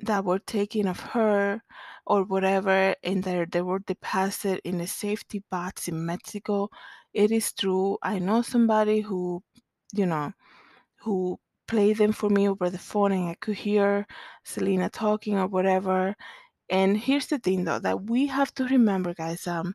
that 0.00 0.24
were 0.24 0.38
taken 0.38 0.88
of 0.88 1.00
her 1.00 1.62
or 2.06 2.24
whatever, 2.24 2.94
and 3.02 3.22
that 3.24 3.52
they 3.52 3.62
were 3.62 3.80
deposited 3.80 4.60
in 4.64 4.80
a 4.80 4.86
safety 4.86 5.42
box 5.50 5.88
in 5.88 6.06
Mexico. 6.06 6.68
It 7.14 7.30
is 7.32 7.52
true. 7.52 7.98
I 8.02 8.18
know 8.18 8.42
somebody 8.42 9.00
who, 9.00 9.42
you 9.94 10.06
know, 10.06 10.32
who 10.96 11.38
played 11.68 11.98
them 11.98 12.12
for 12.12 12.30
me 12.30 12.48
over 12.48 12.70
the 12.70 12.78
phone, 12.78 13.12
and 13.12 13.28
I 13.30 13.34
could 13.40 13.56
hear 13.56 14.06
Selena 14.44 14.90
talking 14.90 15.38
or 15.38 15.46
whatever." 15.48 16.14
And 16.70 16.96
here's 16.96 17.26
the 17.28 17.38
thing, 17.38 17.64
though, 17.64 17.78
that 17.80 18.04
we 18.10 18.26
have 18.26 18.52
to 18.54 18.64
remember, 18.64 19.14
guys. 19.14 19.46
Um, 19.46 19.74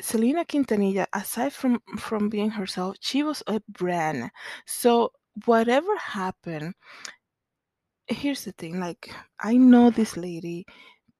Selena 0.00 0.44
Quintanilla, 0.44 1.06
aside 1.12 1.52
from 1.52 1.80
from 1.98 2.28
being 2.28 2.50
herself, 2.50 2.96
she 3.00 3.22
was 3.22 3.42
a 3.46 3.60
brand. 3.68 4.30
So 4.66 5.12
whatever 5.46 5.96
happened, 5.96 6.74
here's 8.08 8.44
the 8.44 8.52
thing. 8.52 8.80
Like 8.80 9.14
I 9.40 9.56
know 9.56 9.90
this 9.90 10.16
lady 10.16 10.66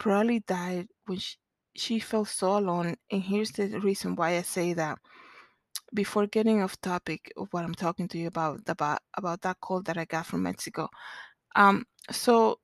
probably 0.01 0.41
died 0.41 0.89
when 1.07 1.19
she, 1.19 1.37
she 1.77 2.01
felt 2.01 2.27
so 2.27 2.59
alone. 2.59 2.97
And 3.13 3.23
here's 3.23 3.53
the 3.53 3.79
reason 3.81 4.17
why 4.17 4.37
I 4.37 4.43
say 4.43 4.73
that. 4.73 4.99
Before 5.93 6.27
getting 6.27 6.63
off 6.63 6.81
topic 6.81 7.33
of 7.37 7.49
what 7.51 7.65
I'm 7.65 7.75
talking 7.75 8.07
to 8.09 8.19
you 8.19 8.29
about 8.29 8.61
about 8.69 9.01
about 9.17 9.41
that 9.43 9.59
call 9.61 9.83
that 9.83 9.99
I 9.99 10.05
got 10.05 10.25
from 10.25 10.45
Mexico. 10.45 10.89
Um, 11.57 11.85
so 12.13 12.61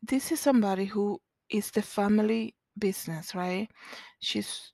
this 0.00 0.30
is 0.30 0.38
somebody 0.38 0.84
who 0.84 1.20
is 1.50 1.72
the 1.72 1.82
family 1.82 2.54
business, 2.78 3.34
right? 3.34 3.68
She's 4.20 4.72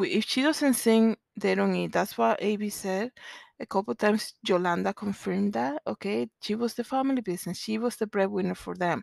if 0.00 0.24
she 0.26 0.42
doesn't 0.42 0.74
sing, 0.74 1.16
they 1.34 1.54
don't 1.54 1.74
eat. 1.74 1.92
That's 1.92 2.18
what 2.18 2.42
AB 2.42 2.68
said. 2.68 3.10
A 3.58 3.64
couple 3.64 3.94
times 3.94 4.34
Yolanda 4.46 4.92
confirmed 4.92 5.54
that. 5.54 5.80
Okay, 5.86 6.28
she 6.42 6.54
was 6.56 6.74
the 6.74 6.84
family 6.84 7.22
business. 7.22 7.58
She 7.58 7.78
was 7.78 7.96
the 7.96 8.06
breadwinner 8.06 8.54
for 8.54 8.74
them 8.74 9.02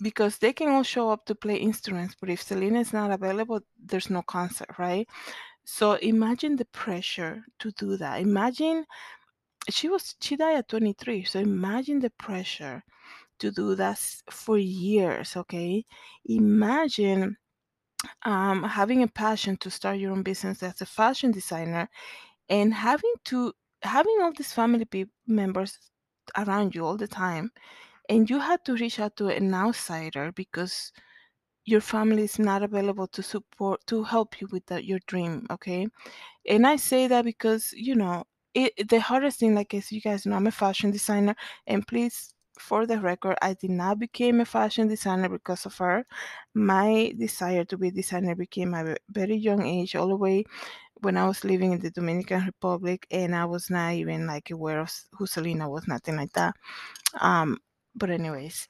because 0.00 0.38
they 0.38 0.52
can 0.52 0.68
all 0.68 0.82
show 0.82 1.10
up 1.10 1.24
to 1.26 1.34
play 1.34 1.56
instruments, 1.56 2.16
but 2.20 2.30
if 2.30 2.42
Selena 2.42 2.80
is 2.80 2.92
not 2.92 3.10
available, 3.10 3.60
there's 3.78 4.10
no 4.10 4.22
concert, 4.22 4.68
right? 4.78 5.08
So 5.64 5.94
imagine 5.94 6.56
the 6.56 6.66
pressure 6.66 7.44
to 7.60 7.70
do 7.72 7.96
that. 7.98 8.20
Imagine 8.20 8.84
she 9.70 9.88
was 9.88 10.14
she 10.20 10.36
died 10.36 10.56
at 10.58 10.68
23. 10.68 11.24
So 11.24 11.40
imagine 11.40 12.00
the 12.00 12.10
pressure 12.10 12.82
to 13.40 13.50
do 13.50 13.74
that 13.76 13.98
for 14.30 14.58
years, 14.58 15.36
okay? 15.36 15.84
Imagine 16.26 17.36
um, 18.24 18.62
having 18.64 19.02
a 19.02 19.08
passion 19.08 19.56
to 19.58 19.70
start 19.70 19.98
your 19.98 20.12
own 20.12 20.22
business 20.22 20.62
as 20.62 20.80
a 20.80 20.86
fashion 20.86 21.30
designer 21.30 21.88
and 22.48 22.74
having 22.74 23.14
to 23.26 23.52
having 23.82 24.18
all 24.22 24.32
these 24.32 24.52
family 24.52 24.84
pe- 24.84 25.06
members 25.26 25.78
around 26.36 26.74
you 26.74 26.84
all 26.84 26.96
the 26.96 27.08
time 27.08 27.50
and 28.08 28.28
you 28.30 28.38
had 28.38 28.64
to 28.64 28.74
reach 28.76 28.98
out 29.00 29.16
to 29.16 29.28
an 29.28 29.54
outsider 29.54 30.32
because 30.32 30.92
your 31.66 31.80
family 31.80 32.24
is 32.24 32.38
not 32.38 32.62
available 32.62 33.06
to 33.08 33.22
support 33.22 33.80
to 33.86 34.02
help 34.04 34.40
you 34.40 34.48
with 34.52 34.70
your 34.82 34.98
dream 35.06 35.46
okay 35.50 35.86
and 36.48 36.66
I 36.66 36.76
say 36.76 37.08
that 37.08 37.24
because, 37.24 37.72
you 37.74 37.94
know, 37.94 38.24
it 38.54 38.88
the 38.88 39.00
hardest 39.00 39.40
thing, 39.40 39.54
like 39.54 39.74
as 39.74 39.92
you 39.92 40.00
guys 40.00 40.26
know, 40.26 40.36
I'm 40.36 40.46
a 40.46 40.52
fashion 40.52 40.90
designer, 40.90 41.36
and 41.66 41.86
please, 41.86 42.34
for 42.58 42.86
the 42.86 43.00
record, 43.00 43.36
I 43.42 43.54
did 43.54 43.70
not 43.70 43.98
become 44.00 44.40
a 44.40 44.44
fashion 44.46 44.88
designer 44.88 45.28
because 45.28 45.66
of 45.66 45.76
her. 45.78 46.06
My 46.54 47.12
desire 47.18 47.64
to 47.66 47.78
be 47.78 47.88
a 47.88 47.92
designer 47.92 48.34
became 48.36 48.74
at 48.74 48.88
a 48.88 48.96
very 49.10 49.36
young 49.36 49.66
age, 49.66 49.96
all 49.96 50.08
the 50.08 50.16
way 50.16 50.44
when 51.02 51.16
I 51.18 51.26
was 51.26 51.44
living 51.44 51.72
in 51.72 51.80
the 51.80 51.90
Dominican 51.90 52.46
Republic, 52.46 53.06
and 53.10 53.34
I 53.36 53.44
was 53.46 53.70
not 53.70 53.94
even 53.94 54.26
like 54.26 54.50
aware 54.50 54.80
of 54.80 54.92
who 55.12 55.26
Selena 55.26 55.68
was, 55.68 55.88
nothing 55.88 56.16
like 56.16 56.32
that. 56.34 56.54
Um, 57.20 57.58
but 57.94 58.10
anyways, 58.10 58.66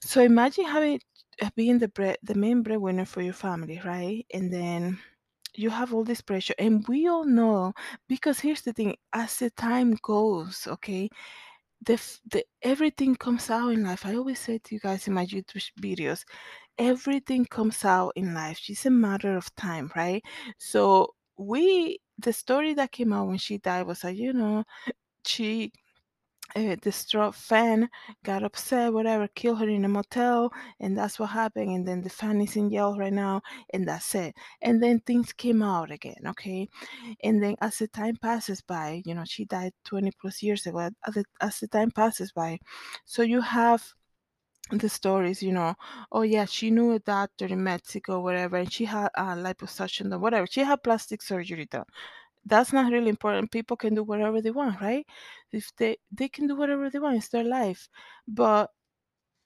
so 0.00 0.22
imagine 0.22 0.64
having 0.66 1.00
uh, 1.42 1.50
being 1.56 1.78
the 1.78 1.88
bread, 1.88 2.18
the 2.22 2.34
main 2.34 2.62
breadwinner 2.62 3.04
for 3.04 3.22
your 3.22 3.32
family, 3.34 3.80
right? 3.84 4.24
And 4.32 4.52
then 4.52 4.98
you 5.54 5.70
have 5.70 5.94
all 5.94 6.04
this 6.04 6.20
pressure 6.20 6.54
and 6.58 6.86
we 6.88 7.06
all 7.08 7.24
know 7.24 7.72
because 8.08 8.40
here's 8.40 8.62
the 8.62 8.72
thing 8.72 8.96
as 9.12 9.36
the 9.38 9.50
time 9.50 9.96
goes 10.02 10.66
okay 10.66 11.08
the, 11.86 12.00
the 12.30 12.44
everything 12.62 13.14
comes 13.14 13.50
out 13.50 13.68
in 13.68 13.84
life. 13.84 14.06
I 14.06 14.16
always 14.16 14.38
say 14.38 14.58
to 14.58 14.74
you 14.74 14.80
guys 14.80 15.06
in 15.06 15.14
my 15.14 15.26
youtube 15.26 15.62
videos 15.80 16.24
everything 16.78 17.44
comes 17.46 17.84
out 17.84 18.12
in 18.16 18.34
life. 18.34 18.60
It's 18.68 18.86
a 18.86 18.90
matter 18.90 19.36
of 19.36 19.54
time 19.56 19.90
right? 19.94 20.22
So 20.58 21.14
we 21.36 21.98
the 22.18 22.32
story 22.32 22.74
that 22.74 22.92
came 22.92 23.12
out 23.12 23.28
when 23.28 23.38
she 23.38 23.58
died 23.58 23.86
was 23.86 24.04
like 24.04 24.16
you 24.16 24.32
know 24.32 24.64
she 25.26 25.72
uh, 26.56 26.76
distraught 26.80 27.34
fan 27.34 27.88
got 28.22 28.42
upset, 28.42 28.92
whatever, 28.92 29.28
killed 29.28 29.58
her 29.58 29.68
in 29.68 29.84
a 29.84 29.88
motel, 29.88 30.52
and 30.80 30.96
that's 30.96 31.18
what 31.18 31.30
happened. 31.30 31.70
And 31.70 31.86
then 31.86 32.02
the 32.02 32.10
fan 32.10 32.40
is 32.40 32.56
in 32.56 32.70
jail 32.70 32.96
right 32.96 33.12
now, 33.12 33.42
and 33.72 33.86
that's 33.86 34.14
it. 34.14 34.34
And 34.62 34.82
then 34.82 35.00
things 35.00 35.32
came 35.32 35.62
out 35.62 35.90
again, 35.90 36.22
okay? 36.28 36.68
And 37.22 37.42
then 37.42 37.56
as 37.60 37.78
the 37.78 37.88
time 37.88 38.16
passes 38.16 38.60
by, 38.60 39.02
you 39.04 39.14
know, 39.14 39.24
she 39.24 39.44
died 39.44 39.72
20 39.84 40.12
plus 40.20 40.42
years 40.42 40.66
ago. 40.66 40.90
As 41.06 41.14
the, 41.14 41.24
as 41.40 41.60
the 41.60 41.68
time 41.68 41.90
passes 41.90 42.32
by, 42.32 42.58
so 43.04 43.22
you 43.22 43.40
have 43.40 43.84
the 44.70 44.88
stories, 44.88 45.42
you 45.42 45.52
know, 45.52 45.74
oh 46.10 46.22
yeah, 46.22 46.46
she 46.46 46.70
knew 46.70 46.92
a 46.92 46.98
doctor 46.98 47.46
in 47.46 47.62
Mexico, 47.62 48.20
whatever, 48.20 48.56
and 48.56 48.72
she 48.72 48.84
had 48.86 49.08
uh, 49.14 49.34
liposuction 49.34 50.10
done, 50.10 50.20
whatever. 50.20 50.46
She 50.46 50.60
had 50.60 50.82
plastic 50.82 51.20
surgery 51.22 51.66
done 51.66 51.84
that's 52.46 52.72
not 52.72 52.92
really 52.92 53.08
important. 53.10 53.50
People 53.52 53.76
can 53.76 53.94
do 53.94 54.02
whatever 54.04 54.40
they 54.42 54.50
want, 54.50 54.80
right? 54.80 55.06
If 55.52 55.72
they 55.76 55.98
they 56.12 56.28
can 56.28 56.46
do 56.46 56.56
whatever 56.56 56.90
they 56.90 56.98
want, 56.98 57.16
it's 57.18 57.28
their 57.28 57.44
life. 57.44 57.88
But 58.28 58.70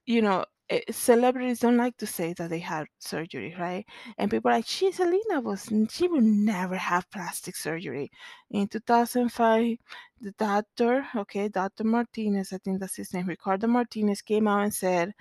you 0.07 0.23
know, 0.23 0.45
eh, 0.71 0.81
celebrities 0.91 1.61
don't 1.61 1.77
like 1.77 1.97
to 1.99 2.07
say 2.07 2.33
that 2.35 2.51
they 2.51 2.59
had 2.61 2.87
surgery, 2.99 3.55
right? 3.59 3.87
And 4.19 4.31
people 4.31 4.51
are 4.51 4.55
like, 4.55 4.67
she 4.67 4.93
Selena 4.93 5.41
was 5.41 5.71
she 5.91 6.09
would 6.09 6.25
never 6.25 6.77
have 6.77 7.11
plastic 7.11 7.57
surgery. 7.57 8.11
In 8.51 8.69
2005, 8.69 9.77
the 10.21 10.33
doctor, 10.33 11.07
okay, 11.17 11.49
Dr. 11.49 11.85
Martinez, 11.85 12.53
I 12.53 12.59
think 12.59 12.81
that's 12.81 12.97
his 12.97 13.13
name, 13.15 13.27
Ricardo 13.27 13.67
Martinez, 13.69 14.23
came 14.23 14.49
out 14.49 14.63
and 14.65 14.75
said 14.75 15.15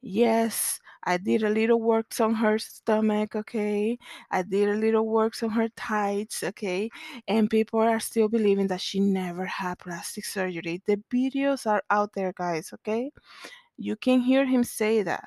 Yes, 0.00 0.80
I 1.04 1.16
did 1.16 1.42
a 1.42 1.50
little 1.50 1.80
works 1.80 2.20
on 2.20 2.34
her 2.34 2.58
stomach, 2.58 3.36
okay? 3.36 3.98
I 4.30 4.42
did 4.42 4.68
a 4.68 4.74
little 4.74 5.06
works 5.06 5.42
on 5.42 5.50
her 5.50 5.68
tights, 5.76 6.42
okay? 6.42 6.90
And 7.26 7.50
people 7.50 7.80
are 7.80 8.00
still 8.00 8.28
believing 8.28 8.66
that 8.68 8.80
she 8.80 9.00
never 9.00 9.44
had 9.46 9.78
plastic 9.78 10.24
surgery. 10.24 10.82
The 10.86 11.02
videos 11.12 11.66
are 11.66 11.82
out 11.90 12.12
there, 12.14 12.32
guys, 12.36 12.72
okay? 12.74 13.10
You 13.76 13.96
can 13.96 14.20
hear 14.20 14.44
him 14.44 14.64
say 14.64 15.02
that. 15.02 15.24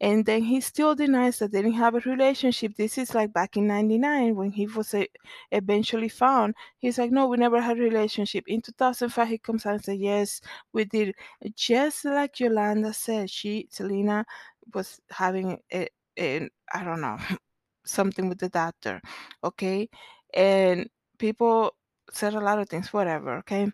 And 0.00 0.26
then 0.26 0.42
he 0.42 0.60
still 0.60 0.94
denies 0.94 1.38
that 1.38 1.52
they 1.52 1.62
didn't 1.62 1.78
have 1.78 1.94
a 1.94 2.00
relationship. 2.00 2.76
This 2.76 2.98
is 2.98 3.14
like 3.14 3.32
back 3.32 3.56
in 3.56 3.66
99 3.66 4.36
when 4.36 4.50
he 4.50 4.66
was 4.66 4.92
uh, 4.92 5.04
eventually 5.52 6.10
found. 6.10 6.54
He's 6.78 6.98
like, 6.98 7.10
no, 7.10 7.26
we 7.28 7.38
never 7.38 7.62
had 7.62 7.78
a 7.78 7.82
relationship. 7.82 8.44
In 8.46 8.60
2005, 8.60 9.26
he 9.28 9.38
comes 9.38 9.64
out 9.64 9.74
and 9.74 9.84
says, 9.84 9.98
yes, 9.98 10.40
we 10.74 10.84
did. 10.84 11.14
Just 11.54 12.04
like 12.04 12.38
Yolanda 12.40 12.92
said, 12.92 13.30
she, 13.30 13.68
Selena, 13.70 14.26
was 14.74 15.00
having 15.10 15.58
it, 15.70 15.92
I 16.18 16.84
don't 16.84 17.00
know, 17.00 17.18
something 17.86 18.28
with 18.28 18.38
the 18.38 18.48
doctor, 18.48 19.00
okay? 19.44 19.88
And 20.34 20.88
people 21.18 21.76
said 22.12 22.34
a 22.34 22.40
lot 22.40 22.58
of 22.58 22.68
things, 22.68 22.92
whatever, 22.92 23.36
okay? 23.38 23.70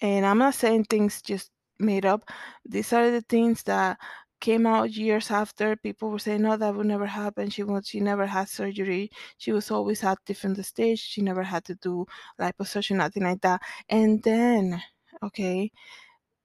And 0.00 0.26
I'm 0.26 0.38
not 0.38 0.54
saying 0.54 0.84
things 0.84 1.22
just 1.22 1.50
made 1.78 2.06
up. 2.06 2.30
These 2.64 2.92
are 2.92 3.10
the 3.10 3.22
things 3.22 3.62
that 3.64 3.98
came 4.40 4.66
out 4.66 4.92
years 4.92 5.30
after. 5.30 5.76
People 5.76 6.10
were 6.10 6.18
saying, 6.18 6.42
no, 6.42 6.56
that 6.56 6.74
would 6.74 6.86
never 6.86 7.06
happen. 7.06 7.50
She 7.50 7.62
was, 7.64 7.88
she 7.88 8.00
never 8.00 8.26
had 8.26 8.48
surgery. 8.48 9.10
She 9.38 9.52
was 9.52 9.70
always 9.70 10.04
active 10.04 10.44
in 10.44 10.54
the 10.54 10.62
stage. 10.62 11.00
She 11.00 11.22
never 11.22 11.42
had 11.42 11.64
to 11.66 11.74
do 11.76 12.06
liposuction, 12.40 12.96
nothing 12.96 13.24
like 13.24 13.40
that. 13.42 13.62
And 13.88 14.22
then, 14.22 14.82
okay, 15.22 15.72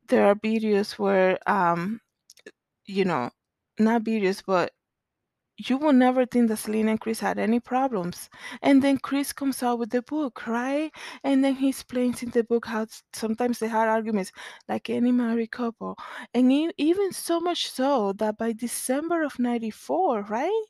there 0.08 0.26
are 0.28 0.36
videos 0.36 0.98
where, 1.00 1.38
um, 1.48 2.00
you 2.86 3.06
know, 3.06 3.30
not 3.80 4.04
videos, 4.04 4.44
but 4.46 4.72
you 5.58 5.78
will 5.78 5.94
never 5.94 6.26
think 6.26 6.50
that 6.50 6.58
Selena 6.58 6.92
and 6.92 7.00
Chris 7.00 7.20
had 7.20 7.38
any 7.38 7.60
problems. 7.60 8.30
And 8.62 8.82
then 8.82 8.98
Chris 8.98 9.32
comes 9.34 9.62
out 9.62 9.78
with 9.80 9.92
the 9.92 10.02
book, 10.02 10.48
right? 10.48 10.92
And 11.24 11.44
then 11.44 11.56
he 11.56 11.70
explains 11.70 12.24
in 12.24 12.32
the 12.32 12.44
book 12.44 12.66
how 12.66 12.88
sometimes 13.14 13.60
they 13.60 13.68
had 13.68 13.88
arguments, 13.88 14.32
like 14.68 14.90
any 14.90 15.12
married 15.12 15.52
couple. 15.52 15.96
And 16.34 16.52
even 16.78 17.12
so 17.14 17.40
much 17.40 17.70
so 17.70 18.14
that 18.14 18.38
by 18.38 18.54
December 18.54 19.24
of 19.24 19.38
94, 19.38 20.24
right? 20.24 20.64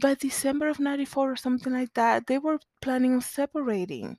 By 0.00 0.14
December 0.14 0.68
of 0.68 0.78
94 0.78 1.32
or 1.32 1.36
something 1.36 1.72
like 1.72 1.94
that, 1.94 2.26
they 2.26 2.38
were 2.38 2.58
planning 2.82 3.14
on 3.14 3.20
separating 3.22 4.18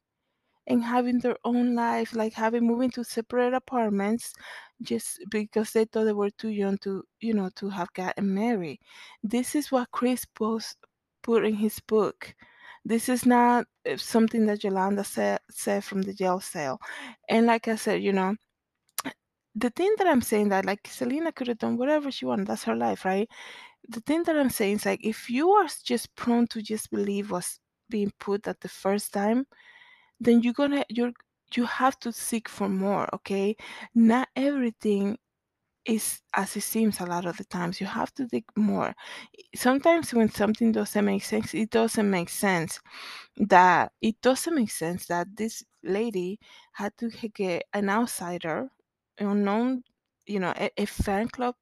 and 0.67 0.83
having 0.83 1.19
their 1.19 1.37
own 1.45 1.75
life, 1.75 2.13
like 2.15 2.33
having 2.33 2.65
moving 2.67 2.91
to 2.91 3.03
separate 3.03 3.53
apartments 3.53 4.33
just 4.81 5.19
because 5.29 5.71
they 5.71 5.85
thought 5.85 6.03
they 6.05 6.13
were 6.13 6.29
too 6.31 6.49
young 6.49 6.77
to, 6.79 7.03
you 7.21 7.33
know, 7.33 7.49
to 7.55 7.69
have 7.69 7.91
gotten 7.93 8.33
married. 8.33 8.79
This 9.23 9.55
is 9.55 9.71
what 9.71 9.91
Chris 9.91 10.25
post 10.25 10.77
put 11.23 11.45
in 11.45 11.55
his 11.55 11.79
book. 11.81 12.35
This 12.85 13.09
is 13.09 13.25
not 13.25 13.65
uh, 13.89 13.97
something 13.97 14.45
that 14.47 14.63
Yolanda 14.63 15.03
said 15.03 15.39
said 15.51 15.83
from 15.83 16.01
the 16.03 16.13
jail 16.13 16.39
cell. 16.39 16.79
And 17.29 17.45
like 17.45 17.67
I 17.67 17.75
said, 17.75 18.03
you 18.03 18.13
know, 18.13 18.35
the 19.55 19.69
thing 19.71 19.93
that 19.97 20.07
I'm 20.07 20.21
saying 20.21 20.49
that 20.49 20.65
like 20.65 20.87
Selena 20.87 21.31
could 21.31 21.47
have 21.47 21.57
done 21.57 21.77
whatever 21.77 22.11
she 22.11 22.25
wanted, 22.25 22.47
that's 22.47 22.63
her 22.65 22.75
life, 22.75 23.05
right? 23.05 23.27
The 23.89 24.01
thing 24.01 24.23
that 24.23 24.37
I'm 24.37 24.49
saying 24.49 24.75
is 24.77 24.85
like 24.85 24.99
if 25.03 25.29
you 25.29 25.51
are 25.51 25.67
just 25.83 26.15
prone 26.15 26.47
to 26.47 26.61
just 26.61 26.91
believe 26.91 27.31
what's 27.31 27.59
being 27.89 28.11
put 28.19 28.47
at 28.47 28.59
the 28.61 28.69
first 28.69 29.13
time, 29.13 29.45
then 30.19 30.41
you're 30.41 30.53
gonna 30.53 30.83
you're 30.89 31.11
you 31.55 31.65
have 31.65 31.99
to 31.99 32.11
seek 32.11 32.49
for 32.49 32.69
more 32.69 33.07
okay 33.13 33.55
not 33.95 34.27
everything 34.35 35.17
is 35.85 36.21
as 36.35 36.55
it 36.57 36.61
seems 36.61 36.99
a 36.99 37.05
lot 37.05 37.25
of 37.25 37.37
the 37.37 37.45
times 37.45 37.79
you 37.81 37.87
have 37.87 38.13
to 38.13 38.25
dig 38.27 38.43
more 38.57 38.93
sometimes 39.55 40.13
when 40.13 40.29
something 40.29 40.71
doesn't 40.71 41.05
make 41.05 41.23
sense 41.23 41.53
it 41.53 41.69
doesn't 41.71 42.09
make 42.09 42.29
sense 42.29 42.79
that 43.37 43.91
it 44.01 44.19
doesn't 44.21 44.55
make 44.55 44.71
sense 44.71 45.07
that 45.07 45.27
this 45.37 45.63
lady 45.83 46.39
had 46.73 46.95
to 46.97 47.09
get 47.35 47.63
an 47.73 47.89
outsider 47.89 48.69
unknown 49.19 49.83
you 50.25 50.39
know 50.39 50.53
a, 50.57 50.69
a 50.77 50.85
fan 50.85 51.27
club 51.29 51.55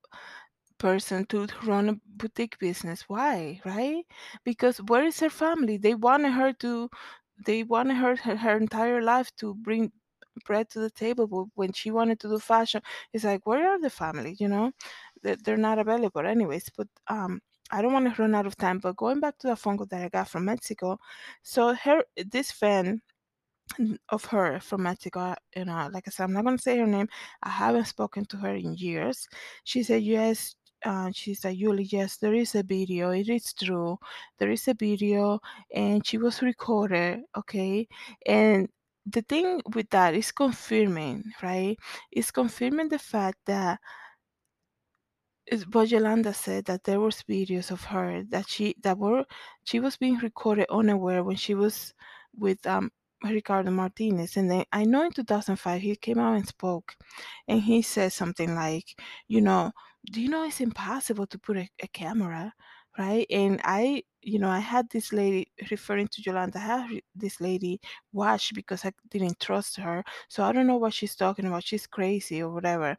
person 0.77 1.25
to 1.25 1.47
run 1.63 1.89
a 1.89 1.93
boutique 2.05 2.57
business. 2.59 3.03
Why, 3.07 3.61
right? 3.65 4.05
Because 4.43 4.77
where 4.79 5.05
is 5.05 5.19
her 5.21 5.29
family? 5.29 5.77
They 5.77 5.95
wanted 5.95 6.31
her 6.33 6.53
to, 6.53 6.89
they 7.45 7.63
wanted 7.63 7.95
her 7.97 8.15
her, 8.17 8.57
entire 8.57 9.01
life 9.01 9.35
to 9.37 9.55
bring 9.55 9.91
bread 10.45 10.69
to 10.71 10.79
the 10.79 10.89
table. 10.91 11.27
But 11.27 11.45
when 11.55 11.73
she 11.73 11.91
wanted 11.91 12.19
to 12.21 12.29
do 12.29 12.39
fashion, 12.39 12.81
it's 13.13 13.23
like, 13.23 13.45
where 13.45 13.69
are 13.71 13.79
the 13.79 13.89
family? 13.89 14.35
You 14.39 14.47
know, 14.49 14.71
they're, 15.23 15.37
they're 15.37 15.57
not 15.57 15.79
available, 15.79 16.25
anyways. 16.25 16.69
But 16.77 16.87
um. 17.07 17.41
I 17.71 17.81
don't 17.81 17.93
want 17.93 18.15
to 18.15 18.21
run 18.21 18.35
out 18.35 18.45
of 18.45 18.55
time, 18.57 18.77
but 18.77 18.95
going 18.95 19.19
back 19.19 19.39
to 19.39 19.47
the 19.47 19.55
phone 19.55 19.75
call 19.77 19.87
that 19.87 20.03
I 20.03 20.09
got 20.09 20.29
from 20.29 20.45
Mexico, 20.45 20.99
so 21.41 21.73
her 21.73 22.03
this 22.15 22.51
fan 22.51 23.01
of 24.09 24.25
her 24.25 24.59
from 24.59 24.83
Mexico. 24.83 25.35
You 25.55 25.65
know, 25.65 25.89
like 25.91 26.07
I 26.07 26.11
said, 26.11 26.23
I'm 26.25 26.33
not 26.33 26.45
gonna 26.45 26.57
say 26.57 26.77
her 26.77 26.87
name. 26.87 27.07
I 27.43 27.49
haven't 27.49 27.85
spoken 27.85 28.25
to 28.25 28.37
her 28.37 28.53
in 28.55 28.75
years. 28.75 29.27
She 29.63 29.83
said 29.83 30.03
yes. 30.03 30.55
Uh, 30.85 31.09
she 31.11 31.33
said, 31.33 31.57
Yuli, 31.57 31.91
yes, 31.91 32.17
there 32.17 32.35
is 32.35 32.53
a 32.55 32.63
video. 32.63 33.09
It 33.09 33.27
is 33.27 33.53
true. 33.53 33.97
There 34.37 34.51
is 34.51 34.67
a 34.67 34.75
video, 34.75 35.39
and 35.73 36.05
she 36.05 36.17
was 36.19 36.41
recorded. 36.43 37.21
Okay, 37.35 37.87
and 38.25 38.69
the 39.05 39.21
thing 39.23 39.61
with 39.73 39.89
that 39.89 40.13
is 40.13 40.31
confirming, 40.31 41.23
right? 41.41 41.77
It's 42.11 42.31
confirming 42.31 42.89
the 42.89 42.99
fact 42.99 43.39
that 43.47 43.79
Yolanda 45.51 46.33
said 46.33 46.65
that 46.65 46.83
there 46.83 46.99
was 46.99 47.23
videos 47.29 47.71
of 47.71 47.83
her 47.83 48.23
that 48.29 48.49
she 48.49 48.75
that 48.81 48.97
were 48.97 49.25
she 49.63 49.79
was 49.79 49.95
being 49.97 50.17
recorded 50.17 50.65
unaware 50.71 51.23
when 51.23 51.35
she 51.35 51.53
was 51.53 51.93
with 52.35 52.65
um 52.65 52.91
Ricardo 53.23 53.71
Martinez 53.71 54.37
and 54.37 54.49
then 54.49 54.65
I 54.71 54.85
know 54.85 55.03
in 55.03 55.11
2005 55.11 55.81
he 55.81 55.95
came 55.95 56.19
out 56.19 56.35
and 56.35 56.47
spoke 56.47 56.95
and 57.47 57.61
he 57.61 57.81
said 57.81 58.11
something 58.11 58.55
like 58.55 58.99
you 59.27 59.41
know 59.41 59.71
do 60.11 60.21
you 60.21 60.29
know 60.29 60.43
it's 60.45 60.61
impossible 60.61 61.27
to 61.27 61.39
put 61.39 61.57
a, 61.57 61.69
a 61.83 61.87
camera 61.87 62.53
right 62.97 63.25
and 63.29 63.59
I 63.63 64.03
you 64.21 64.39
know 64.39 64.49
I 64.49 64.59
had 64.59 64.89
this 64.89 65.11
lady 65.13 65.47
referring 65.71 66.07
to 66.09 66.21
Yolanda 66.25 66.59
I 66.59 66.61
had 66.61 67.01
this 67.15 67.41
lady 67.41 67.79
watch 68.13 68.53
because 68.53 68.85
I 68.85 68.91
didn't 69.09 69.39
trust 69.39 69.77
her 69.77 70.03
so 70.29 70.43
I 70.43 70.51
don't 70.51 70.67
know 70.67 70.77
what 70.77 70.93
she's 70.93 71.15
talking 71.15 71.45
about 71.45 71.63
she's 71.63 71.87
crazy 71.87 72.41
or 72.41 72.51
whatever 72.51 72.95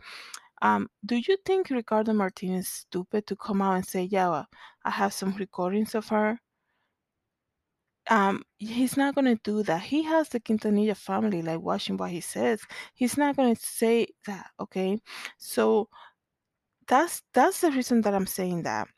um, 0.63 0.89
do 1.05 1.17
you 1.17 1.37
think 1.45 1.71
Ricardo 1.71 2.13
Martinez 2.13 2.67
is 2.67 2.73
stupid 2.73 3.27
to 3.27 3.37
come 3.37 3.61
out 3.63 3.75
and 3.77 3.87
say, 3.87 4.05
"Yeah, 4.05 4.29
well, 4.31 4.47
I 4.85 4.91
have 4.91 5.13
some 5.13 5.33
recordings 5.37 5.95
of 5.95 6.09
her"? 6.09 6.41
Um, 8.09 8.43
he's 8.59 8.97
not 8.97 9.15
gonna 9.17 9.35
do 9.43 9.63
that. 9.65 9.83
He 9.83 10.03
has 10.05 10.29
the 10.29 10.39
Quintanilla 10.41 10.97
family, 10.97 11.43
like 11.43 11.61
watching 11.61 11.97
what 11.97 12.11
he 12.11 12.21
says. 12.21 12.63
He's 12.95 13.17
not 13.17 13.37
gonna 13.37 13.57
say 13.57 14.07
that, 14.27 14.51
okay? 14.61 15.01
So 15.39 15.89
that's 16.89 17.23
that's 17.35 17.61
the 17.61 17.71
reason 17.71 18.03
that 18.03 18.15
I'm 18.15 18.27
saying 18.27 18.63
that. 18.65 18.89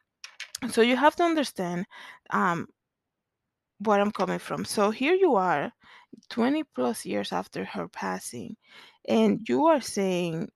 So 0.70 0.83
you 0.83 0.96
have 0.96 1.16
to 1.16 1.22
understand 1.24 1.87
um 2.31 2.66
where 3.81 4.01
I'm 4.01 4.12
coming 4.12 4.38
from. 4.40 4.64
So 4.64 4.90
here 4.90 5.14
you 5.14 5.37
are, 5.37 5.72
20 6.31 6.64
plus 6.74 7.07
years 7.07 7.33
after 7.33 7.64
her 7.64 7.88
passing, 7.88 8.57
and 9.09 9.40
you 9.48 9.66
are 9.66 9.81
saying 9.81 10.51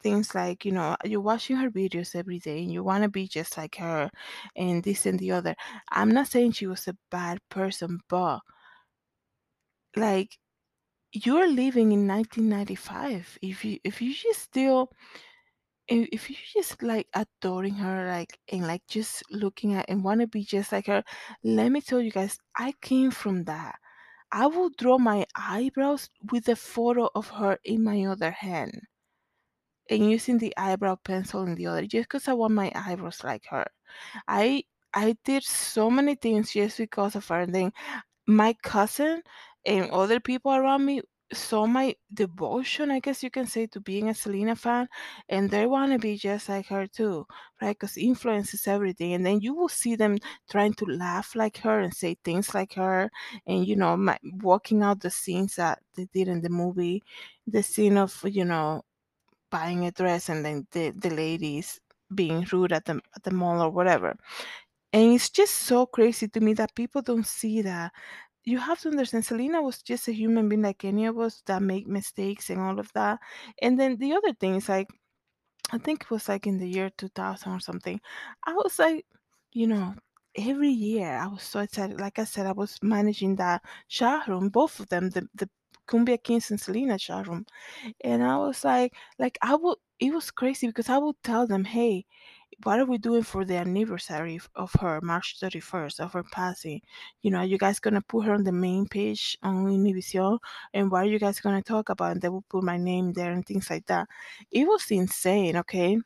things 0.00 0.34
like 0.34 0.64
you 0.64 0.72
know 0.72 0.96
you're 1.04 1.20
watching 1.20 1.56
her 1.56 1.70
videos 1.70 2.14
every 2.14 2.38
day 2.38 2.62
and 2.62 2.72
you 2.72 2.82
want 2.84 3.02
to 3.02 3.08
be 3.08 3.26
just 3.26 3.56
like 3.56 3.74
her 3.76 4.10
and 4.56 4.82
this 4.84 5.06
and 5.06 5.18
the 5.18 5.30
other 5.32 5.54
i'm 5.90 6.10
not 6.10 6.28
saying 6.28 6.52
she 6.52 6.66
was 6.66 6.86
a 6.86 6.96
bad 7.10 7.38
person 7.50 7.98
but 8.08 8.38
like 9.96 10.38
you're 11.12 11.50
living 11.50 11.92
in 11.92 12.06
1995 12.06 13.38
if 13.42 13.64
you 13.64 13.78
if 13.82 14.00
you 14.00 14.14
just 14.14 14.40
still 14.40 14.90
if, 15.88 16.08
if 16.12 16.30
you 16.30 16.36
just 16.52 16.82
like 16.82 17.08
adoring 17.14 17.74
her 17.74 18.06
like 18.08 18.38
and 18.52 18.66
like 18.66 18.82
just 18.88 19.22
looking 19.30 19.74
at 19.74 19.86
and 19.88 20.04
want 20.04 20.20
to 20.20 20.26
be 20.26 20.44
just 20.44 20.72
like 20.72 20.86
her 20.86 21.02
let 21.44 21.70
me 21.70 21.80
tell 21.80 22.00
you 22.00 22.10
guys 22.10 22.38
i 22.56 22.72
came 22.82 23.10
from 23.10 23.44
that 23.44 23.74
i 24.32 24.46
will 24.46 24.70
draw 24.78 24.98
my 24.98 25.24
eyebrows 25.34 26.10
with 26.32 26.48
a 26.48 26.56
photo 26.56 27.08
of 27.14 27.28
her 27.28 27.58
in 27.64 27.82
my 27.82 28.04
other 28.04 28.30
hand 28.30 28.80
and 29.90 30.10
using 30.10 30.38
the 30.38 30.54
eyebrow 30.56 30.96
pencil 31.04 31.42
in 31.44 31.54
the 31.54 31.66
other 31.66 31.86
just 31.86 32.08
because 32.08 32.28
I 32.28 32.34
want 32.34 32.54
my 32.54 32.70
eyebrows 32.74 33.22
like 33.24 33.44
her. 33.50 33.66
I 34.26 34.64
I 34.94 35.16
did 35.24 35.44
so 35.44 35.90
many 35.90 36.14
things 36.14 36.52
just 36.52 36.78
because 36.78 37.16
of 37.16 37.26
her. 37.28 37.40
And 37.40 37.54
then 37.54 37.72
my 38.26 38.54
cousin 38.62 39.22
and 39.66 39.90
other 39.90 40.20
people 40.20 40.54
around 40.54 40.84
me 40.84 41.02
saw 41.32 41.66
my 41.66 41.94
devotion, 42.14 42.90
I 42.90 43.00
guess 43.00 43.22
you 43.22 43.30
can 43.30 43.46
say, 43.46 43.66
to 43.68 43.80
being 43.80 44.08
a 44.08 44.14
Selena 44.14 44.56
fan, 44.56 44.88
and 45.28 45.50
they 45.50 45.66
want 45.66 45.92
to 45.92 45.98
be 45.98 46.16
just 46.16 46.48
like 46.48 46.66
her 46.68 46.86
too, 46.86 47.26
right? 47.62 47.76
Because 47.78 47.96
influence 47.98 48.54
is 48.54 48.66
everything. 48.66 49.12
And 49.14 49.24
then 49.26 49.40
you 49.40 49.54
will 49.54 49.68
see 49.68 49.96
them 49.96 50.18
trying 50.50 50.74
to 50.74 50.86
laugh 50.86 51.34
like 51.36 51.58
her 51.58 51.80
and 51.80 51.94
say 51.94 52.16
things 52.24 52.54
like 52.54 52.74
her, 52.74 53.10
and 53.46 53.66
you 53.66 53.76
know, 53.76 53.96
my, 53.96 54.18
walking 54.42 54.82
out 54.82 55.00
the 55.00 55.10
scenes 55.10 55.56
that 55.56 55.80
they 55.96 56.06
did 56.14 56.28
in 56.28 56.40
the 56.40 56.50
movie, 56.50 57.02
the 57.46 57.62
scene 57.62 57.98
of 57.98 58.18
you 58.24 58.44
know 58.44 58.82
buying 59.50 59.86
a 59.86 59.90
dress 59.92 60.28
and 60.28 60.44
then 60.44 60.66
the, 60.72 60.90
the 60.96 61.10
ladies 61.10 61.80
being 62.14 62.46
rude 62.52 62.72
at 62.72 62.84
the 62.86 63.00
at 63.16 63.22
the 63.24 63.30
mall 63.30 63.62
or 63.62 63.70
whatever. 63.70 64.16
And 64.92 65.14
it's 65.14 65.30
just 65.30 65.54
so 65.54 65.86
crazy 65.86 66.28
to 66.28 66.40
me 66.40 66.54
that 66.54 66.74
people 66.74 67.02
don't 67.02 67.26
see 67.26 67.62
that. 67.62 67.92
You 68.48 68.58
have 68.58 68.80
to 68.80 68.88
understand 68.88 69.24
Selena 69.26 69.62
was 69.62 69.82
just 69.82 70.08
a 70.08 70.12
human 70.12 70.48
being 70.48 70.62
like 70.62 70.84
any 70.84 71.06
of 71.06 71.18
us 71.18 71.42
that 71.46 71.62
make 71.62 71.86
mistakes 71.86 72.50
and 72.50 72.60
all 72.60 72.78
of 72.80 72.92
that. 72.94 73.18
And 73.62 73.78
then 73.78 73.96
the 73.98 74.12
other 74.14 74.32
thing 74.34 74.54
is 74.56 74.68
like 74.68 74.88
I 75.72 75.78
think 75.78 76.02
it 76.02 76.10
was 76.10 76.28
like 76.28 76.46
in 76.46 76.58
the 76.58 76.68
year 76.68 76.90
2000 76.90 77.52
or 77.52 77.60
something. 77.60 78.00
I 78.46 78.52
was 78.54 78.78
like, 78.78 79.06
you 79.52 79.66
know, 79.66 79.94
every 80.36 80.70
year 80.70 81.10
I 81.18 81.26
was 81.26 81.42
so 81.42 81.60
excited. 81.60 82.00
Like 82.00 82.18
I 82.18 82.24
said, 82.24 82.46
I 82.46 82.52
was 82.52 82.78
managing 82.82 83.36
that 83.36 83.62
showroom, 83.88 84.48
both 84.50 84.80
of 84.80 84.88
them, 84.88 85.10
the 85.10 85.28
the 85.34 85.48
Kumbia 85.88 86.22
Kings 86.22 86.50
and 86.50 86.60
Selena 86.60 86.98
showroom. 86.98 87.46
And 88.02 88.22
I 88.24 88.36
was 88.38 88.64
like, 88.64 88.94
like 89.18 89.38
I 89.42 89.54
would, 89.56 89.78
it 90.00 90.12
was 90.14 90.30
crazy 90.30 90.66
because 90.68 90.88
I 90.88 90.98
would 90.98 91.16
tell 91.24 91.46
them, 91.46 91.64
hey, 91.64 92.06
what 92.64 92.78
are 92.80 92.84
we 92.84 92.98
doing 92.98 93.22
for 93.22 93.44
the 93.44 93.56
anniversary 93.56 94.40
of 94.54 94.72
her 94.80 95.00
March 95.00 95.38
31st 95.40 96.00
of 96.00 96.12
her 96.12 96.24
passing? 96.24 96.80
You 97.22 97.30
know, 97.30 97.38
are 97.38 97.44
you 97.44 97.58
guys 97.58 97.78
gonna 97.78 98.00
put 98.02 98.26
her 98.26 98.34
on 98.34 98.44
the 98.44 98.52
main 98.52 98.86
page 98.86 99.38
on 99.42 99.66
Univision? 99.66 100.38
And 100.74 100.90
what 100.90 101.02
are 101.02 101.08
you 101.08 101.18
guys 101.18 101.40
gonna 101.40 101.62
talk 101.62 101.88
about? 101.88 102.12
And 102.12 102.22
they 102.22 102.28
will 102.28 102.44
put 102.48 102.64
my 102.64 102.76
name 102.76 103.12
there 103.12 103.32
and 103.32 103.46
things 103.46 103.70
like 103.70 103.86
that. 103.86 104.08
It 104.50 104.66
was 104.66 104.90
insane, 104.90 105.56
okay? 105.56 105.98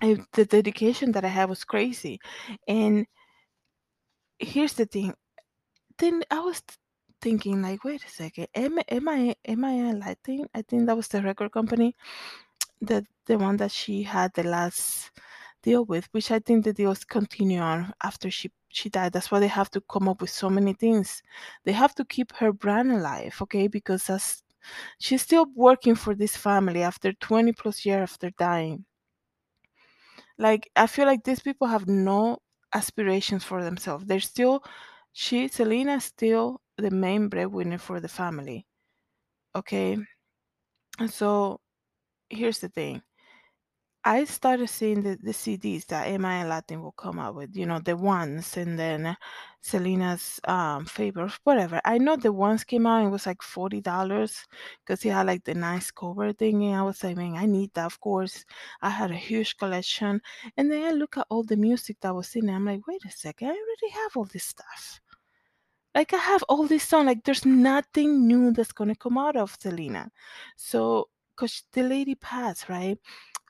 And 0.00 0.26
the 0.32 0.46
dedication 0.46 1.12
that 1.12 1.24
I 1.24 1.28
had 1.28 1.48
was 1.48 1.64
crazy. 1.64 2.20
And 2.66 3.06
here's 4.38 4.74
the 4.74 4.86
thing. 4.86 5.14
Then 5.98 6.22
I 6.30 6.40
was 6.40 6.62
thinking, 7.20 7.62
like, 7.62 7.84
wait 7.84 8.04
a 8.04 8.08
second, 8.08 8.48
am, 8.54 8.78
am 8.88 9.08
I 9.08 9.36
EMI 9.46 10.00
Latin? 10.00 10.48
I 10.54 10.62
think 10.62 10.86
that 10.86 10.96
was 10.96 11.08
the 11.08 11.22
record 11.22 11.52
company 11.52 11.94
the 12.82 13.06
the 13.26 13.38
one 13.38 13.56
that 13.56 13.70
she 13.70 14.02
had 14.02 14.34
the 14.34 14.42
last 14.42 15.12
deal 15.62 15.84
with, 15.84 16.08
which 16.12 16.30
I 16.30 16.38
think 16.40 16.64
the 16.64 16.72
deals 16.72 17.04
continue 17.04 17.60
on 17.60 17.92
after 18.02 18.30
she 18.30 18.50
she 18.68 18.88
died. 18.88 19.12
That's 19.12 19.30
why 19.30 19.40
they 19.40 19.48
have 19.48 19.70
to 19.72 19.80
come 19.82 20.08
up 20.08 20.20
with 20.20 20.30
so 20.30 20.48
many 20.50 20.72
things. 20.72 21.22
They 21.64 21.72
have 21.72 21.94
to 21.96 22.04
keep 22.04 22.32
her 22.36 22.52
brand 22.52 22.92
alive, 22.92 23.36
okay? 23.42 23.68
Because 23.68 24.06
that's 24.06 24.42
she's 24.98 25.22
still 25.22 25.46
working 25.54 25.94
for 25.94 26.14
this 26.14 26.36
family 26.36 26.82
after 26.82 27.12
20 27.14 27.52
plus 27.52 27.84
years 27.84 28.02
after 28.10 28.30
dying. 28.38 28.84
Like 30.38 30.70
I 30.76 30.86
feel 30.86 31.06
like 31.06 31.24
these 31.24 31.40
people 31.40 31.66
have 31.68 31.88
no 31.88 32.38
aspirations 32.74 33.44
for 33.44 33.62
themselves. 33.62 34.04
They're 34.06 34.20
still 34.20 34.62
she 35.12 35.48
Selena 35.48 36.00
still 36.00 36.60
the 36.78 36.90
main 36.90 37.28
breadwinner 37.28 37.78
for 37.78 38.00
the 38.00 38.08
family. 38.08 38.66
Okay. 39.54 39.98
And 40.98 41.10
so 41.10 41.60
here's 42.30 42.58
the 42.60 42.68
thing. 42.68 43.02
I 44.04 44.24
started 44.24 44.68
seeing 44.68 45.02
the, 45.02 45.16
the 45.22 45.30
CDs 45.32 45.86
that 45.86 46.08
EMI 46.08 46.48
Latin 46.48 46.82
will 46.82 46.92
come 46.92 47.18
out 47.20 47.36
with, 47.36 47.54
you 47.56 47.66
know, 47.66 47.78
the 47.78 47.96
ones 47.96 48.56
and 48.56 48.76
then 48.78 49.16
Selena's 49.60 50.40
um 50.44 50.86
favorites, 50.86 51.38
whatever. 51.44 51.80
I 51.84 51.98
know 51.98 52.16
the 52.16 52.32
ones 52.32 52.64
came 52.64 52.84
out, 52.86 52.98
and 52.98 53.08
it 53.08 53.12
was 53.12 53.26
like 53.26 53.42
forty 53.42 53.80
dollars 53.80 54.44
because 54.84 55.02
he 55.02 55.08
had 55.08 55.26
like 55.26 55.44
the 55.44 55.54
nice 55.54 55.90
cover 55.92 56.32
thing. 56.32 56.64
And 56.64 56.76
I 56.76 56.82
was 56.82 57.04
like, 57.04 57.16
man, 57.16 57.36
I 57.36 57.46
need 57.46 57.72
that, 57.74 57.86
of 57.86 58.00
course. 58.00 58.44
I 58.82 58.90
had 58.90 59.12
a 59.12 59.16
huge 59.16 59.56
collection. 59.56 60.20
And 60.56 60.70
then 60.70 60.82
I 60.84 60.90
look 60.90 61.16
at 61.16 61.26
all 61.30 61.44
the 61.44 61.56
music 61.56 61.98
that 62.00 62.14
was 62.14 62.34
in 62.34 62.48
it. 62.48 62.54
I'm 62.54 62.64
like, 62.66 62.86
wait 62.88 63.04
a 63.06 63.10
second, 63.12 63.48
I 63.48 63.50
already 63.52 63.90
have 64.02 64.16
all 64.16 64.24
this 64.24 64.44
stuff. 64.44 65.00
Like 65.94 66.12
I 66.14 66.18
have 66.18 66.42
all 66.48 66.66
this 66.66 66.88
song, 66.88 67.06
like 67.06 67.22
there's 67.24 67.44
nothing 67.46 68.26
new 68.26 68.52
that's 68.52 68.72
gonna 68.72 68.96
come 68.96 69.18
out 69.18 69.36
of 69.36 69.56
Selena. 69.60 70.10
So, 70.56 71.08
cause 71.36 71.64
the 71.72 71.82
lady 71.82 72.14
passed, 72.16 72.68
right? 72.68 72.98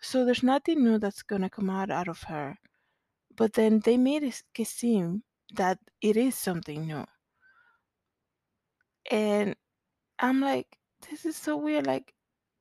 So 0.02 0.26
there's 0.26 0.42
nothing 0.42 0.84
new 0.84 0.98
that's 0.98 1.22
gonna 1.22 1.48
come 1.48 1.70
out 1.70 1.90
out 1.90 2.08
of 2.08 2.24
her. 2.24 2.58
But 3.36 3.54
then 3.54 3.80
they 3.80 3.96
made 3.98 4.24
it 4.24 4.42
seem 4.66 5.24
that 5.54 5.78
it 6.02 6.16
is 6.16 6.34
something 6.36 6.86
new, 6.86 7.06
and 9.10 9.54
I'm 10.18 10.40
like, 10.40 10.68
this 11.10 11.26
is 11.26 11.36
so 11.36 11.56
weird. 11.56 11.86
Like, 11.86 12.14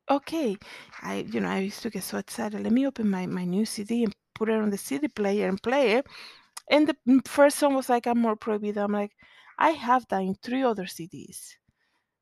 okay, 0.09 0.57
I 1.01 1.25
you 1.31 1.41
know 1.41 1.49
I 1.49 1.59
used 1.59 1.83
to 1.83 1.89
get 1.91 2.03
so 2.03 2.17
excited. 2.19 2.61
Let 2.63 2.73
me 2.73 2.87
open 2.87 3.09
my 3.09 3.27
my 3.27 3.45
new 3.45 3.65
CD 3.65 4.05
and 4.05 4.15
put 4.35 4.49
it 4.49 4.59
on 4.61 4.69
the 4.71 4.77
CD 4.77 5.07
player 5.09 5.49
and 5.49 5.61
play 5.61 5.93
it. 5.93 6.07
And 6.69 6.87
the 6.87 6.95
mm, 7.07 7.27
first 7.27 7.59
song 7.59 7.75
was 7.75 7.89
like 7.89 8.07
Amor 8.07 8.35
Prohibido. 8.37 8.83
I'm 8.85 8.93
like, 8.93 9.13
I 9.59 9.71
have 9.71 10.07
that 10.09 10.21
in 10.21 10.35
three 10.43 10.63
other 10.63 10.85
CDs. 10.85 11.55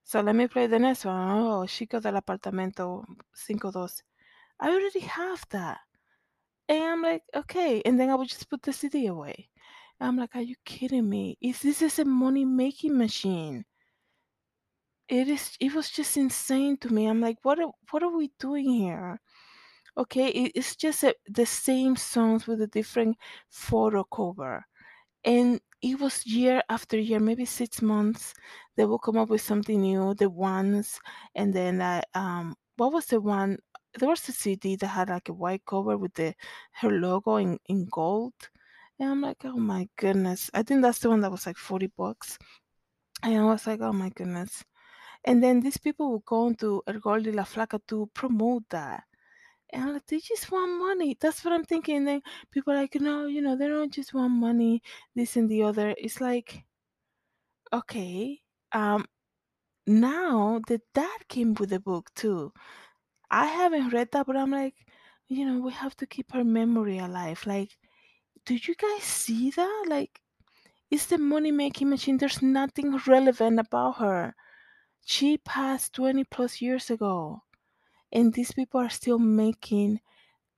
So 0.03 0.21
let 0.21 0.35
me 0.35 0.47
play 0.47 0.67
the 0.67 0.79
next 0.79 1.05
one. 1.05 1.31
Oh, 1.39 1.65
Chico 1.67 1.99
del 2.01 2.15
Apartamento 2.17 3.05
52. 3.35 4.03
I 4.59 4.69
already 4.69 5.01
have 5.01 5.45
that. 5.49 5.79
And 6.69 6.83
I'm 6.83 7.01
like, 7.03 7.23
okay. 7.35 7.81
And 7.85 7.99
then 7.99 8.09
I 8.09 8.15
would 8.15 8.29
just 8.29 8.49
put 8.49 8.61
the 8.63 8.73
CD 8.73 9.07
away. 9.07 9.49
I'm 9.99 10.17
like, 10.17 10.35
are 10.35 10.41
you 10.41 10.55
kidding 10.65 11.09
me? 11.09 11.37
Is 11.41 11.61
this 11.61 11.81
is 11.81 11.99
a 11.99 12.05
money 12.05 12.45
making 12.45 12.97
machine? 12.97 13.65
It 15.09 15.27
is. 15.27 15.57
It 15.59 15.73
was 15.73 15.89
just 15.89 16.15
insane 16.17 16.77
to 16.77 16.93
me. 16.93 17.05
I'm 17.07 17.19
like, 17.21 17.37
what? 17.43 17.59
Are, 17.59 17.71
what 17.91 18.03
are 18.03 18.15
we 18.15 18.31
doing 18.39 18.69
here? 18.71 19.19
Okay, 19.97 20.29
it, 20.29 20.53
it's 20.55 20.75
just 20.75 21.03
a, 21.03 21.15
the 21.27 21.45
same 21.45 21.95
songs 21.97 22.47
with 22.47 22.61
a 22.61 22.67
different 22.67 23.17
photo 23.49 24.03
cover. 24.05 24.65
and 25.25 25.61
it 25.81 25.99
was 25.99 26.25
year 26.27 26.63
after 26.69 26.97
year, 26.99 27.19
maybe 27.19 27.45
six 27.45 27.81
months. 27.81 28.33
They 28.77 28.85
will 28.85 28.99
come 28.99 29.17
up 29.17 29.29
with 29.29 29.41
something 29.41 29.81
new. 29.81 30.13
The 30.15 30.29
ones, 30.29 30.99
and 31.35 31.53
then 31.53 31.81
uh, 31.81 32.01
um, 32.15 32.55
what 32.77 32.93
was 32.93 33.07
the 33.07 33.21
one? 33.21 33.59
There 33.97 34.09
was 34.09 34.27
a 34.29 34.31
CD 34.31 34.75
that 34.77 34.87
had 34.87 35.09
like 35.09 35.29
a 35.29 35.33
white 35.33 35.65
cover 35.65 35.97
with 35.97 36.13
the 36.13 36.35
her 36.73 36.91
logo 36.91 37.37
in 37.37 37.59
in 37.67 37.85
gold, 37.85 38.33
and 38.99 39.09
I'm 39.09 39.21
like, 39.21 39.43
oh 39.45 39.57
my 39.57 39.87
goodness! 39.97 40.49
I 40.53 40.63
think 40.63 40.81
that's 40.81 40.99
the 40.99 41.09
one 41.09 41.21
that 41.21 41.31
was 41.31 41.45
like 41.45 41.57
forty 41.57 41.87
bucks, 41.87 42.37
and 43.23 43.37
I 43.37 43.43
was 43.45 43.65
like, 43.67 43.81
oh 43.81 43.93
my 43.93 44.09
goodness! 44.09 44.63
And 45.25 45.43
then 45.43 45.59
these 45.59 45.77
people 45.77 46.11
would 46.13 46.25
go 46.25 46.47
into 46.47 46.81
El 46.87 46.99
Gordo 46.99 47.29
y 47.29 47.35
la 47.35 47.43
Flaca 47.43 47.79
to 47.87 48.09
promote 48.13 48.63
that. 48.69 49.03
And 49.71 49.83
I'm 49.83 49.93
like, 49.93 50.07
they 50.07 50.19
just 50.19 50.51
want 50.51 50.79
money. 50.79 51.17
That's 51.19 51.43
what 51.45 51.53
I'm 51.53 51.63
thinking. 51.65 51.97
And 51.97 52.07
then 52.07 52.21
people 52.51 52.73
are 52.73 52.77
like, 52.77 52.95
no, 52.95 53.27
you 53.27 53.41
know, 53.41 53.55
they 53.55 53.67
don't 53.67 53.93
just 53.93 54.13
want 54.13 54.31
money, 54.33 54.81
this 55.15 55.35
and 55.37 55.49
the 55.49 55.63
other. 55.63 55.93
It's 55.97 56.21
like, 56.21 56.63
okay. 57.73 58.39
Um, 58.71 59.05
now 59.87 60.61
the 60.67 60.81
dad 60.93 61.27
came 61.27 61.53
with 61.55 61.69
the 61.71 61.79
book 61.79 62.09
too. 62.15 62.53
I 63.31 63.45
haven't 63.45 63.89
read 63.89 64.09
that, 64.11 64.25
but 64.25 64.37
I'm 64.37 64.51
like, 64.51 64.75
you 65.27 65.45
know, 65.45 65.59
we 65.59 65.71
have 65.73 65.95
to 65.97 66.07
keep 66.07 66.31
her 66.33 66.43
memory 66.43 66.97
alive. 66.97 67.43
Like, 67.45 67.77
do 68.45 68.55
you 68.55 68.75
guys 68.75 69.03
see 69.03 69.51
that? 69.51 69.85
Like, 69.87 70.21
it's 70.89 71.05
the 71.05 71.17
money 71.17 71.51
making 71.51 71.89
machine. 71.89 72.17
There's 72.17 72.41
nothing 72.41 72.99
relevant 73.07 73.59
about 73.59 73.97
her. 73.97 74.35
She 75.05 75.37
passed 75.37 75.93
20 75.93 76.23
plus 76.25 76.61
years 76.61 76.89
ago. 76.89 77.43
And 78.11 78.33
these 78.33 78.51
people 78.51 78.81
are 78.81 78.89
still 78.89 79.19
making 79.19 79.99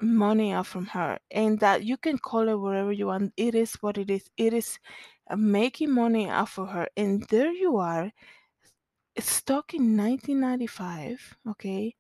money 0.02 0.54
off 0.54 0.68
from 0.68 0.86
her 0.88 1.20
and 1.30 1.60
that 1.60 1.84
you 1.84 1.98
can 1.98 2.18
call 2.18 2.50
it 2.50 2.60
whatever 2.60 2.92
you 2.92 3.08
want 3.08 3.32
it 3.38 3.54
is 3.56 3.76
what 3.82 3.98
it 3.98 4.10
is 4.10 4.30
it 4.38 4.54
is 4.54 4.80
uh, 5.30 5.36
making 5.36 5.92
money 5.92 6.30
off 6.30 6.58
of 6.58 6.70
her 6.70 6.88
and 6.98 7.24
there 7.30 7.52
you 7.52 7.78
are 7.78 8.12
stuck 9.20 9.74
in 9.74 9.96
1995 9.96 11.38
okay 11.50 11.96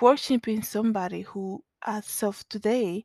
worshiping 0.00 0.62
somebody 0.62 1.22
who 1.22 1.62
as 1.86 2.22
of 2.22 2.46
today 2.48 3.04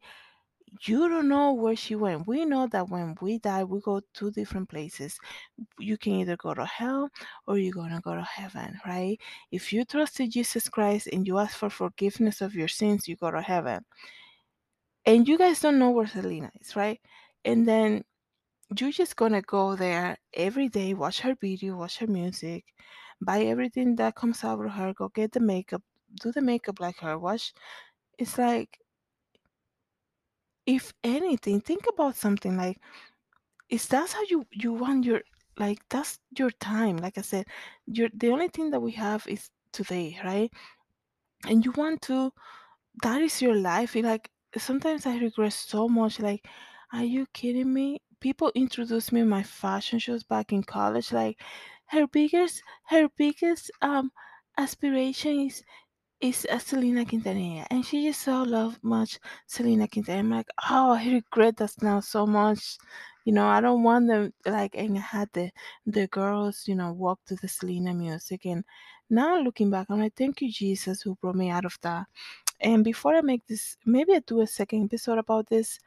you 0.84 1.10
don't 1.10 1.28
know 1.28 1.54
where 1.54 1.76
she 1.76 1.96
went. 1.96 2.28
We 2.28 2.46
know 2.46 2.68
that 2.68 2.90
when 2.90 3.16
we 3.22 3.40
die 3.40 3.64
we 3.64 3.82
go 3.82 4.02
to 4.14 4.32
different 4.32 4.70
places. 4.70 5.18
You 5.80 5.98
can 5.98 6.14
either 6.14 6.38
go 6.38 6.54
to 6.54 6.66
hell 6.66 7.10
or 7.48 7.58
you're 7.58 7.74
gonna 7.74 8.02
go 8.02 8.16
to 8.16 8.22
heaven 8.22 8.80
right? 8.86 9.20
If 9.52 9.74
you 9.74 9.84
trust 9.86 10.20
in 10.20 10.30
jesus 10.32 10.70
christ 10.70 11.08
and 11.08 11.26
you 11.28 11.38
ask 11.40 11.58
for 11.58 11.70
forgiveness 11.70 12.42
of 12.42 12.54
your 12.56 12.68
sins 12.68 13.08
you 13.08 13.16
go 13.16 13.32
to 13.32 13.42
heaven. 13.42 13.84
And 15.06 15.28
you 15.28 15.38
guys 15.38 15.60
don't 15.62 15.80
know 15.80 15.92
where 15.92 16.08
Selena 16.08 16.52
is, 16.62 16.76
right? 16.76 17.00
And 17.46 17.68
then 17.68 18.04
you're 18.78 18.92
just 18.92 19.16
gonna 19.16 19.42
go 19.42 19.76
there 19.76 20.18
every 20.34 20.70
day, 20.70 20.94
watch 20.94 21.22
her 21.22 21.36
video, 21.40 21.78
watch 21.78 21.98
her 21.98 22.08
music, 22.08 22.66
buy 23.22 23.44
everything 23.44 23.96
that 23.96 24.16
comes 24.16 24.44
out 24.44 24.64
of 24.64 24.72
her, 24.72 24.94
go 24.94 25.10
get 25.10 25.32
the 25.32 25.40
makeup, 25.40 25.82
do 26.22 26.32
the 26.32 26.42
makeup 26.42 26.80
like 26.80 26.98
her, 27.00 27.18
watch. 27.18 27.54
It's 28.18 28.38
like, 28.38 28.80
if 30.66 30.94
anything, 31.04 31.62
think 31.62 31.86
about 31.90 32.16
something 32.16 32.56
like, 32.58 32.80
is 33.70 33.88
that 33.90 34.12
how 34.12 34.24
you 34.30 34.46
you 34.52 34.74
want 34.74 35.06
your 35.06 35.22
like 35.58 35.80
that's 35.90 36.20
your 36.38 36.52
time? 36.52 36.98
Like 36.98 37.18
I 37.18 37.22
said, 37.22 37.48
you're 37.88 38.10
the 38.14 38.30
only 38.30 38.50
thing 38.50 38.72
that 38.72 38.82
we 38.82 38.94
have 38.94 39.28
is 39.28 39.50
today, 39.74 40.20
right? 40.24 40.52
And 41.48 41.66
you 41.66 41.72
want 41.74 42.02
to 42.04 42.34
that 43.04 43.22
is 43.22 43.42
your 43.42 43.56
life. 43.56 43.96
It, 43.96 44.06
like 44.06 44.32
sometimes 44.58 45.06
I 45.06 45.18
regret 45.18 45.54
so 45.54 45.88
much. 45.90 46.20
Like, 46.20 46.48
are 46.94 47.04
you 47.04 47.28
kidding 47.34 47.74
me? 47.74 48.02
People 48.22 48.52
introduced 48.56 49.12
me 49.14 49.24
my 49.24 49.44
fashion 49.44 50.00
shows 50.00 50.24
back 50.24 50.52
in 50.54 50.64
college. 50.64 51.12
Like, 51.14 51.42
her 51.88 52.08
biggest, 52.08 52.64
her 52.88 53.10
biggest 53.18 53.72
um 53.82 54.12
aspiration 54.58 55.42
is 55.42 55.64
is 56.22 56.46
uh, 56.50 56.60
Selena 56.60 57.06
Quintanilla, 57.06 57.66
and 57.70 57.86
she 57.86 58.06
just 58.08 58.22
so 58.22 58.44
loved 58.44 58.84
much 58.84 59.20
Selena 59.48 59.88
Quintanilla. 59.88 60.20
I'm 60.20 60.30
like, 60.32 60.50
oh, 60.70 60.92
I 60.92 61.06
regret 61.12 61.58
that 61.58 61.74
now 61.82 62.00
so 62.00 62.26
much. 62.26 62.78
You 63.26 63.34
know, 63.34 63.48
I 63.48 63.62
don't 63.62 63.84
want 63.84 64.08
them 64.08 64.34
like, 64.46 64.76
and 64.76 64.98
I 64.98 65.02
had 65.02 65.30
the 65.34 65.52
the 65.86 66.08
girls, 66.08 66.68
you 66.68 66.76
know, 66.76 66.92
walk 66.94 67.20
to 67.28 67.36
the 67.36 67.48
Selena 67.48 67.94
music, 67.94 68.46
and 68.46 68.64
now 69.10 69.40
looking 69.40 69.70
back, 69.70 69.88
I'm 69.90 70.00
like, 70.00 70.16
thank 70.16 70.42
you, 70.42 70.52
Jesus, 70.52 71.02
who 71.02 71.16
brought 71.16 71.36
me 71.36 71.50
out 71.50 71.66
of 71.66 71.78
that. 71.82 72.06
And 72.62 72.84
before 72.84 73.16
I 73.16 73.22
make 73.22 73.46
this, 73.48 73.78
maybe 73.86 74.14
I 74.14 74.20
do 74.20 74.42
a 74.42 74.48
second 74.48 74.86
episode 74.86 75.18
about 75.18 75.48
this. 75.48 75.80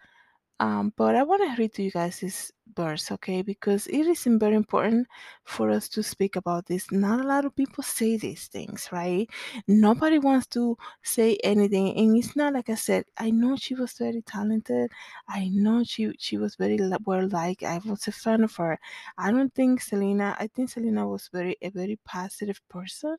Um, 0.62 0.92
but 0.96 1.16
I 1.16 1.24
want 1.24 1.42
to 1.42 1.60
read 1.60 1.74
to 1.74 1.82
you 1.82 1.90
guys 1.90 2.20
this 2.20 2.52
verse, 2.76 3.10
okay? 3.10 3.42
Because 3.42 3.88
it 3.88 4.06
is 4.06 4.22
very 4.24 4.54
important 4.54 5.08
for 5.44 5.70
us 5.70 5.88
to 5.88 6.02
speak 6.04 6.36
about 6.36 6.66
this. 6.66 6.92
Not 6.92 7.18
a 7.20 7.24
lot 7.26 7.44
of 7.44 7.56
people 7.56 7.82
say 7.82 8.16
these 8.16 8.46
things, 8.46 8.88
right? 8.92 9.28
Nobody 9.66 10.18
wants 10.20 10.46
to 10.58 10.78
say 11.02 11.36
anything, 11.42 11.96
and 11.98 12.16
it's 12.16 12.36
not 12.36 12.52
like 12.54 12.70
I 12.70 12.76
said. 12.76 13.06
I 13.18 13.30
know 13.32 13.56
she 13.56 13.74
was 13.74 13.94
very 13.94 14.22
talented. 14.22 14.92
I 15.28 15.48
know 15.52 15.82
she 15.84 16.12
she 16.18 16.38
was 16.38 16.54
very 16.54 16.78
well 17.04 17.28
liked. 17.28 17.64
I 17.64 17.80
was 17.84 18.06
a 18.06 18.12
fan 18.12 18.44
of 18.44 18.54
her. 18.56 18.78
I 19.18 19.32
don't 19.32 19.52
think 19.54 19.80
Selena. 19.80 20.36
I 20.38 20.46
think 20.46 20.70
Selena 20.70 21.08
was 21.08 21.28
very 21.32 21.56
a 21.60 21.70
very 21.70 21.98
positive 22.04 22.60
person. 22.68 23.16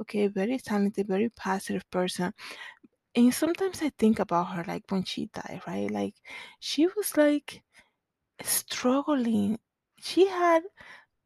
Okay, 0.00 0.28
very 0.28 0.58
talented, 0.58 1.06
very 1.08 1.28
positive 1.30 1.84
person 1.90 2.32
and 3.14 3.34
sometimes 3.34 3.82
I 3.82 3.90
think 3.98 4.18
about 4.20 4.52
her 4.54 4.64
like 4.66 4.84
when 4.90 5.04
she 5.04 5.26
died, 5.26 5.62
right? 5.66 5.90
Like 5.90 6.14
she 6.60 6.86
was 6.86 7.16
like 7.16 7.62
struggling. 8.42 9.58
She 10.00 10.26
had 10.28 10.62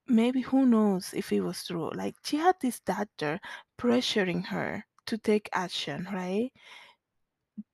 maybe 0.09 0.42
who 0.42 0.66
knows 0.66 1.12
if 1.14 1.33
it 1.33 1.40
was 1.40 1.64
true. 1.64 1.90
Like 1.94 2.16
she 2.25 2.37
had 2.38 2.57
this 2.61 2.81
doctor 2.81 3.40
pressuring 3.79 4.47
her 4.47 4.85
to 5.07 5.18
take 5.18 5.49
action, 5.53 6.09
right? 6.12 6.51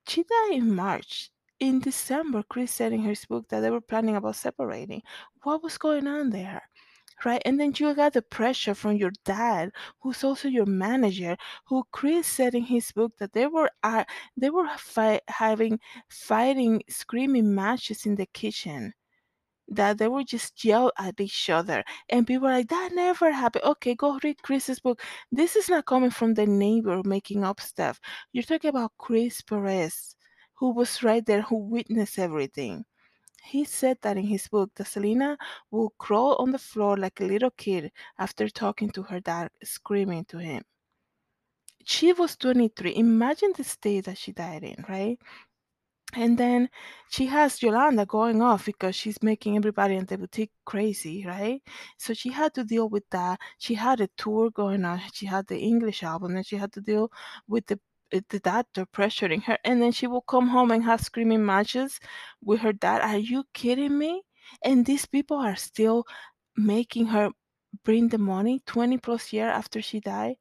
She 0.06 0.24
died 0.24 0.52
in 0.52 0.74
March. 0.74 1.30
In 1.58 1.80
December, 1.80 2.42
Chris 2.42 2.72
said 2.72 2.92
in 2.92 3.02
his 3.02 3.24
book 3.26 3.48
that 3.48 3.60
they 3.60 3.70
were 3.70 3.80
planning 3.80 4.16
about 4.16 4.36
separating. 4.36 5.02
What 5.42 5.62
was 5.62 5.78
going 5.78 6.06
on 6.06 6.30
there? 6.30 6.69
Right? 7.24 7.42
And 7.44 7.58
then 7.60 7.72
you 7.76 7.94
got 7.94 8.12
the 8.14 8.22
pressure 8.22 8.74
from 8.74 8.96
your 8.96 9.12
dad, 9.24 9.72
who's 10.00 10.24
also 10.24 10.48
your 10.48 10.66
manager, 10.66 11.36
who 11.66 11.84
Chris 11.92 12.26
said 12.26 12.54
in 12.54 12.64
his 12.64 12.92
book 12.92 13.16
that 13.18 13.32
they 13.32 13.46
were 13.46 13.70
uh, 13.82 14.04
they 14.36 14.50
were 14.50 14.68
having 15.28 15.78
fighting, 16.08 16.82
screaming 16.88 17.54
matches 17.54 18.06
in 18.06 18.16
the 18.16 18.26
kitchen. 18.26 18.92
That 19.68 19.98
they 19.98 20.08
would 20.08 20.26
just 20.28 20.64
yell 20.64 20.92
at 20.98 21.18
each 21.20 21.48
other, 21.48 21.82
and 22.10 22.26
people 22.26 22.48
were 22.48 22.52
like, 22.54 22.68
"That 22.68 22.92
never 22.92 23.32
happened." 23.32 23.64
Okay, 23.64 23.94
go 23.94 24.18
read 24.22 24.42
Chris's 24.42 24.80
book. 24.80 25.00
This 25.32 25.56
is 25.56 25.70
not 25.70 25.86
coming 25.86 26.10
from 26.10 26.34
the 26.34 26.46
neighbor 26.46 27.00
making 27.04 27.44
up 27.44 27.60
stuff. 27.60 28.00
You're 28.32 28.44
talking 28.44 28.68
about 28.70 28.92
Chris 28.98 29.40
Perez, 29.40 30.14
who 30.56 30.72
was 30.74 31.02
right 31.02 31.24
there, 31.24 31.42
who 31.42 31.56
witnessed 31.56 32.18
everything. 32.18 32.84
He 33.42 33.64
said 33.64 33.98
that 34.02 34.16
in 34.16 34.24
his 34.24 34.48
book 34.48 34.70
that 34.76 34.86
Selena 34.86 35.36
would 35.70 35.90
crawl 35.98 36.36
on 36.36 36.50
the 36.50 36.58
floor 36.58 36.96
like 36.96 37.20
a 37.20 37.24
little 37.24 37.50
kid 37.50 37.90
after 38.18 38.48
talking 38.48 38.90
to 38.90 39.02
her 39.02 39.20
dad, 39.20 39.50
screaming 39.62 40.24
to 40.26 40.38
him. 40.38 40.62
She 41.84 42.12
was 42.12 42.36
23. 42.36 42.96
Imagine 42.96 43.52
the 43.56 43.64
state 43.64 44.04
that 44.04 44.18
she 44.18 44.32
died 44.32 44.64
in, 44.64 44.84
right? 44.88 45.18
And 46.14 46.36
then 46.36 46.68
she 47.08 47.26
has 47.26 47.62
Yolanda 47.62 48.04
going 48.04 48.42
off 48.42 48.66
because 48.66 48.96
she's 48.96 49.22
making 49.22 49.56
everybody 49.56 49.94
in 49.94 50.06
the 50.06 50.18
boutique 50.18 50.50
crazy, 50.64 51.24
right? 51.24 51.62
So 51.98 52.14
she 52.14 52.30
had 52.30 52.52
to 52.54 52.64
deal 52.64 52.88
with 52.88 53.08
that. 53.10 53.38
She 53.58 53.74
had 53.74 54.00
a 54.00 54.08
tour 54.16 54.50
going 54.50 54.84
on. 54.84 55.00
She 55.12 55.26
had 55.26 55.46
the 55.46 55.58
English 55.58 56.02
album, 56.02 56.36
and 56.36 56.44
she 56.44 56.56
had 56.56 56.72
to 56.72 56.80
deal 56.80 57.12
with 57.46 57.66
the 57.66 57.78
the 58.10 58.40
doctor 58.40 58.86
pressuring 58.86 59.42
her. 59.44 59.58
And 59.64 59.80
then 59.80 59.92
she 59.92 60.06
will 60.06 60.22
come 60.22 60.48
home 60.48 60.70
and 60.70 60.84
have 60.84 61.00
screaming 61.00 61.44
matches 61.44 62.00
with 62.42 62.60
her 62.60 62.72
dad. 62.72 63.02
Are 63.02 63.18
you 63.18 63.44
kidding 63.54 63.96
me? 63.98 64.22
And 64.64 64.84
these 64.84 65.06
people 65.06 65.36
are 65.36 65.56
still 65.56 66.06
making 66.56 67.06
her 67.06 67.30
bring 67.84 68.08
the 68.08 68.18
money 68.18 68.60
20 68.66 68.98
plus 68.98 69.32
year 69.32 69.48
after 69.48 69.80
she 69.80 70.00
died. 70.00 70.36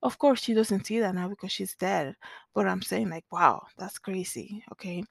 Of 0.00 0.16
course, 0.16 0.40
she 0.40 0.54
doesn't 0.54 0.86
see 0.86 1.00
that 1.00 1.16
now 1.16 1.28
because 1.28 1.50
she's 1.50 1.74
dead. 1.74 2.14
But 2.54 2.68
I'm 2.68 2.82
saying, 2.82 3.10
like, 3.10 3.24
wow, 3.32 3.66
that's 3.76 3.98
crazy. 3.98 4.62
Okay. 4.70 5.02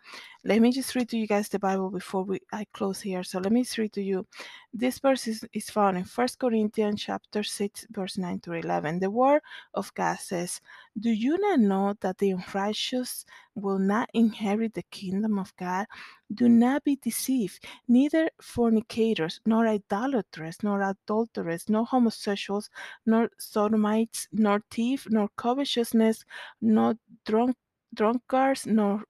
Let 0.45 0.61
me 0.61 0.71
just 0.71 0.95
read 0.95 1.09
to 1.09 1.17
you 1.17 1.27
guys 1.27 1.49
the 1.49 1.59
Bible 1.59 1.89
before 1.89 2.23
we 2.23 2.39
I 2.53 2.65
close 2.71 3.01
here. 3.01 3.21
So 3.23 3.39
let 3.39 3.51
me 3.51 3.63
just 3.63 3.77
read 3.77 3.91
to 3.93 4.01
you. 4.01 4.25
This 4.73 4.99
verse 4.99 5.27
is, 5.27 5.43
is 5.51 5.69
found 5.69 5.97
in 5.97 6.05
First 6.05 6.39
Corinthians 6.39 7.01
chapter 7.03 7.43
6, 7.43 7.87
verse 7.91 8.17
9 8.17 8.39
to 8.41 8.53
11. 8.53 8.99
The 8.99 9.11
word 9.11 9.41
of 9.73 9.93
God 9.93 10.19
says, 10.19 10.61
Do 10.99 11.11
you 11.11 11.37
not 11.37 11.59
know 11.59 11.95
that 12.01 12.17
the 12.17 12.31
unrighteous 12.31 13.25
will 13.55 13.77
not 13.79 14.09
inherit 14.15 14.73
the 14.73 14.83
kingdom 14.83 15.37
of 15.37 15.55
God? 15.55 15.85
Do 16.33 16.49
not 16.49 16.83
be 16.83 16.95
deceived. 16.95 17.63
Neither 17.87 18.31
fornicators, 18.41 19.39
nor 19.45 19.67
idolaters, 19.67 20.57
nor 20.63 20.81
adulterers, 20.81 21.69
nor 21.69 21.85
homosexuals, 21.85 22.69
nor 23.05 23.29
sodomites, 23.39 24.27
nor 24.31 24.63
thieves, 24.71 25.07
nor 25.09 25.29
covetousness, 25.37 26.25
nor 26.61 26.95
drunk, 27.25 27.55
drunkards, 27.93 28.65
nor 28.65 29.03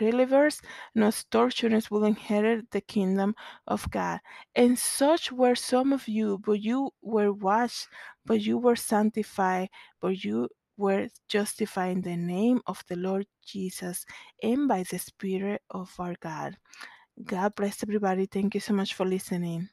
revelers, 0.00 0.60
nor 0.94 1.08
extortioners 1.08 1.90
will 1.90 2.04
inherit 2.04 2.70
the 2.70 2.82
kingdom 2.82 3.34
of 3.66 3.90
God. 3.90 4.20
And 4.54 4.78
such 4.78 5.32
were 5.32 5.54
some 5.54 5.92
of 5.92 6.06
you, 6.06 6.38
but 6.38 6.60
you 6.60 6.90
were 7.02 7.32
washed, 7.32 7.88
but 8.26 8.42
you 8.42 8.58
were 8.58 8.76
sanctified, 8.76 9.70
but 10.00 10.22
you 10.22 10.48
were 10.80 11.08
justified 11.28 11.98
in 11.98 12.02
the 12.02 12.16
name 12.16 12.62
of 12.66 12.82
the 12.88 12.96
Lord 12.96 13.26
Jesus 13.46 14.06
and 14.42 14.66
by 14.68 14.84
the 14.90 14.98
Spirit 14.98 15.62
of 15.70 15.94
our 16.00 16.16
God. 16.20 16.56
God 17.24 17.54
bless 17.54 17.82
everybody. 17.82 18.26
Thank 18.26 18.54
you 18.54 18.60
so 18.60 18.74
much 18.74 18.94
for 18.94 19.06
listening. 19.06 19.68